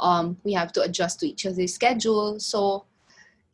[0.01, 2.41] Um, we have to adjust to each other's schedule.
[2.41, 2.85] So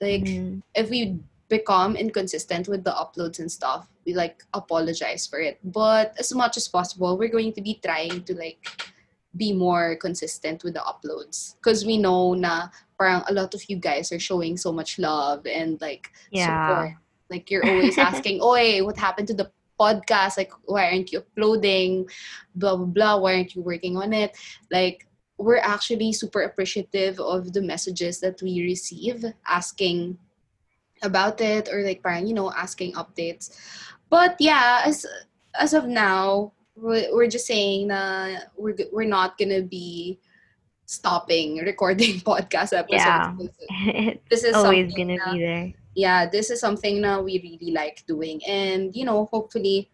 [0.00, 0.62] like Mhm.
[0.74, 1.20] if we
[1.50, 5.58] become inconsistent with the uploads and stuff, we like apologize for it.
[5.66, 8.64] But as much as possible, we're going to be trying to like
[9.36, 13.76] be more consistent with the uploads because we know na parang a lot of you
[13.76, 16.46] guys are showing so much love and like Yeah.
[16.46, 16.94] support.
[17.28, 20.38] Like you're always asking, "Oi, what happened to the podcast?
[20.38, 22.06] Like, why aren't you uploading?
[22.54, 23.16] Blah blah blah.
[23.18, 24.34] Why aren't you working on it?"
[24.70, 25.06] Like,
[25.38, 30.18] we're actually super appreciative of the messages that we receive asking
[31.02, 33.56] about it or like parang you know asking updates.
[34.08, 35.06] But yeah, as
[35.58, 40.18] as of now, we're, just saying na we're we're not gonna be
[40.86, 43.58] stopping recording podcast episodes.
[43.70, 44.14] Yeah.
[44.30, 45.72] This is always gonna na- be there.
[45.94, 48.40] yeah, this is something that we really like doing.
[48.46, 49.90] And, you know, hopefully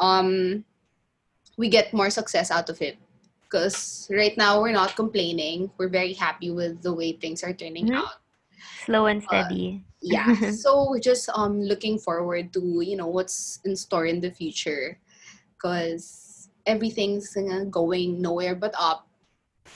[0.00, 0.64] um
[1.56, 2.98] we get more success out of it.
[3.46, 5.70] Because right now we're not complaining.
[5.78, 7.96] We're very happy with the way things are turning Mhm.
[8.02, 8.18] out.
[8.84, 9.84] Slow and Uh, steady.
[10.00, 10.50] Yeah.
[10.64, 14.98] so just um looking forward to, you know, what's in store in the future.
[15.56, 19.08] Because everything's uh, going nowhere but up.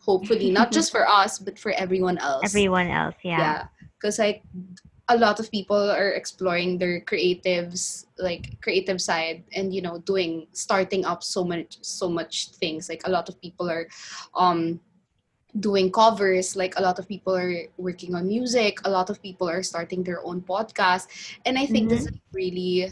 [0.06, 3.38] Hopefully, not just for us, but for everyone else Everyone else, yeah.
[3.38, 3.62] yeah
[4.00, 4.42] because like
[5.10, 10.46] a lot of people are exploring their creatives like creative side and you know doing
[10.52, 13.86] starting up so much so much things like a lot of people are
[14.34, 14.80] um
[15.58, 19.48] doing covers like a lot of people are working on music a lot of people
[19.48, 21.10] are starting their own podcast
[21.44, 22.86] and i think this is really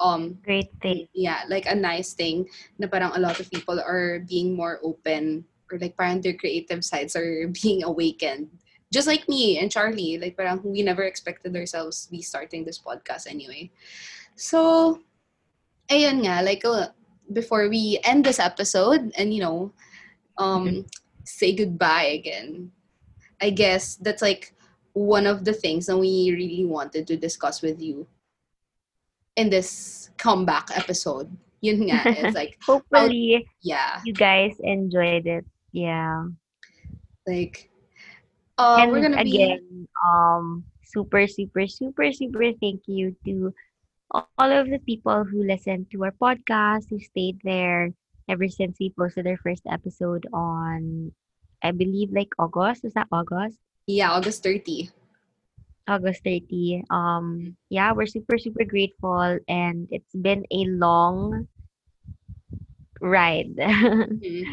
[0.00, 1.08] um Great thing.
[1.12, 2.48] yeah like a nice thing
[2.78, 6.84] na parang a lot of people are being more open or like parang their creative
[6.84, 8.48] sides are being awakened.
[8.92, 12.80] Just like me and Charlie like parang we never expected ourselves to be starting this
[12.80, 13.70] podcast anyway.
[14.34, 15.00] So
[15.92, 16.88] ayun nga like uh,
[17.32, 19.72] before we end this episode and you know
[20.40, 20.88] um
[21.28, 22.72] say goodbye again
[23.40, 24.54] I guess that's like
[24.92, 28.06] one of the things that we really wanted to discuss with you
[29.36, 35.44] in this comeback episode yun nga it's like Hopefully, yeah you guys enjoyed it.
[35.72, 36.24] Yeah.
[37.26, 37.70] like
[38.58, 43.54] uh, and we're gonna be again, um, super, super, super, super thank you to
[44.10, 47.92] all of the people who listened to our podcast, who stayed there
[48.28, 51.12] ever since we posted our first episode on,
[51.62, 52.84] I believe, like August.
[52.84, 53.58] Was that August?
[53.88, 54.90] yeah august 30
[55.88, 56.84] August 30.
[56.90, 61.48] Um, yeah, we're super, super grateful, and it's been a long
[63.00, 63.56] ride.
[63.56, 64.44] Mhm.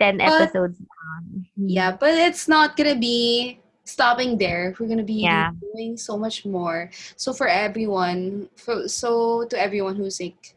[0.00, 1.46] 10 But- episodes down.
[1.56, 4.74] yeah but it's not gonna be stopping there.
[4.78, 5.50] We're gonna be Yeah.
[5.60, 6.90] doing so much more.
[7.16, 10.54] So for everyone for so to everyone who's like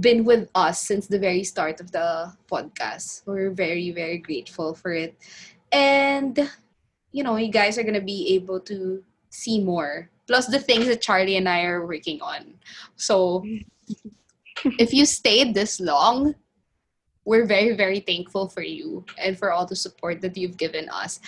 [0.00, 4.92] been with us since the very start of the podcast we're very very grateful for
[4.92, 5.14] it.
[5.72, 6.50] And
[7.12, 10.10] you know you guys are gonna be able to see more.
[10.26, 12.54] Plus the things that charlie and i are working on.
[12.96, 13.44] So
[14.78, 16.34] if you stayed this long
[17.24, 21.20] we're very very thankful for you and for all the support that you've given us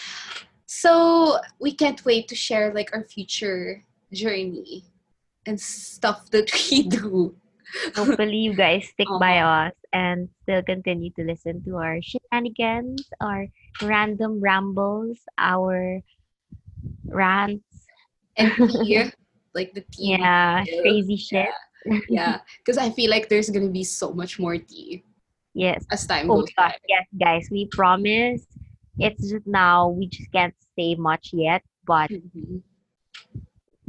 [0.72, 4.84] so we can't wait to share like our future journey
[5.44, 7.36] and stuff that we do
[7.96, 13.48] Hopefully, you guys stick by us and still continue to listen to our shenanigans, our
[13.80, 16.00] random rambles, our
[17.08, 17.64] rants.
[18.36, 18.52] and
[18.84, 19.08] tea
[19.54, 20.80] like the tea Yeah, Yeah.
[20.84, 21.48] crazy shit.
[22.08, 25.04] yeah because i feel like there's gonna be so much more tea
[25.52, 25.84] Yes.
[25.92, 28.44] as time Oh goes by yes, guys, we promise.
[28.98, 32.62] It's just now we just can't say much yet, but Mhm.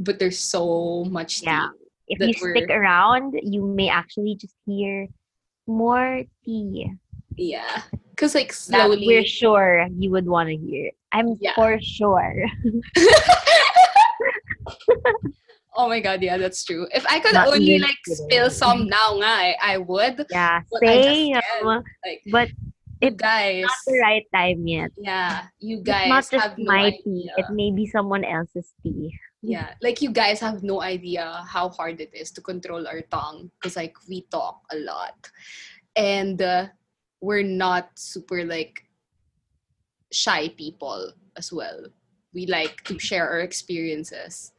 [0.00, 1.68] but there's so much tea Yeah.
[2.08, 5.08] if you stick we're- around, you may actually just hear
[5.66, 6.90] more tea
[7.36, 10.90] yeah because like that slowly we're sure you would want to hear.
[11.10, 11.54] I'm Yeah.
[11.56, 12.44] for sure.
[15.76, 18.24] oh my god yeah that's true if i could Not only like kidding.
[18.28, 21.34] spill some now nga, I, I would Yeah, But same.
[22.04, 22.48] like But
[23.08, 24.90] it's guys not the right time yet.
[24.98, 27.30] yeah you It's guys not just have no my idea tea.
[27.36, 29.12] It may be someone else's tea.
[29.42, 33.50] yeah like you guys have no idea how hard it is to control our tongue
[33.60, 35.28] because like we talk a lot
[35.96, 36.66] and uh,
[37.20, 38.82] we're not super like
[40.12, 41.84] shy people as well
[42.32, 44.52] we like to share our experiences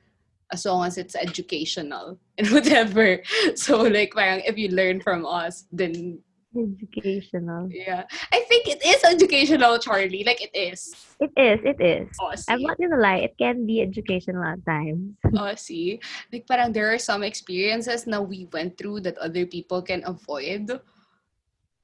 [0.51, 3.19] as long as it's educational and whatever
[3.55, 6.19] so like parang if you learn from us then
[6.55, 7.67] Educational.
[7.69, 11.59] yeah i think it is educational charlie like it is It is.
[11.63, 12.07] It is.
[12.19, 13.23] oh, I'm not gonna lie.
[13.23, 15.15] It can be educational at times.
[15.39, 15.99] Oh, see?
[16.27, 20.67] Like, parang there are some experiences na we went through that other people can avoid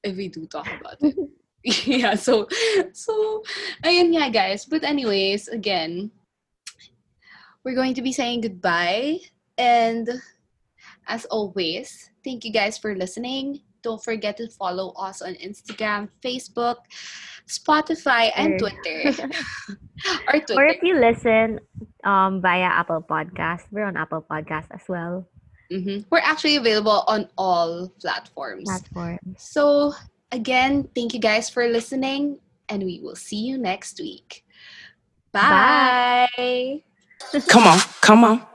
[0.04, 1.16] if we do talk about it.
[1.88, 2.48] yeah, so,
[2.92, 3.44] so,
[3.88, 4.68] ayun nga, guys.
[4.68, 6.12] But anyways, again,
[7.64, 9.24] we're going to be saying goodbye.
[9.56, 10.10] And
[11.08, 13.64] as always, thank you guys for listening.
[13.84, 16.86] Don't forget to follow us on Instagram, Facebook,
[17.48, 19.12] Spotify, and Twitter.
[20.28, 20.56] Our Twitter.
[20.56, 21.60] Or if you listen
[22.04, 25.28] um via Apple Podcast, we're on Apple Podcast as well.
[25.72, 26.06] Mhm.
[26.10, 28.66] We're actually available on all platforms.
[28.66, 29.40] Platforms.
[29.40, 29.94] So,
[30.32, 34.44] again, thank you guys for listening, and we will see you next week.
[35.32, 36.28] Bye.
[36.36, 36.84] Bye.
[37.48, 38.51] Come on, come on.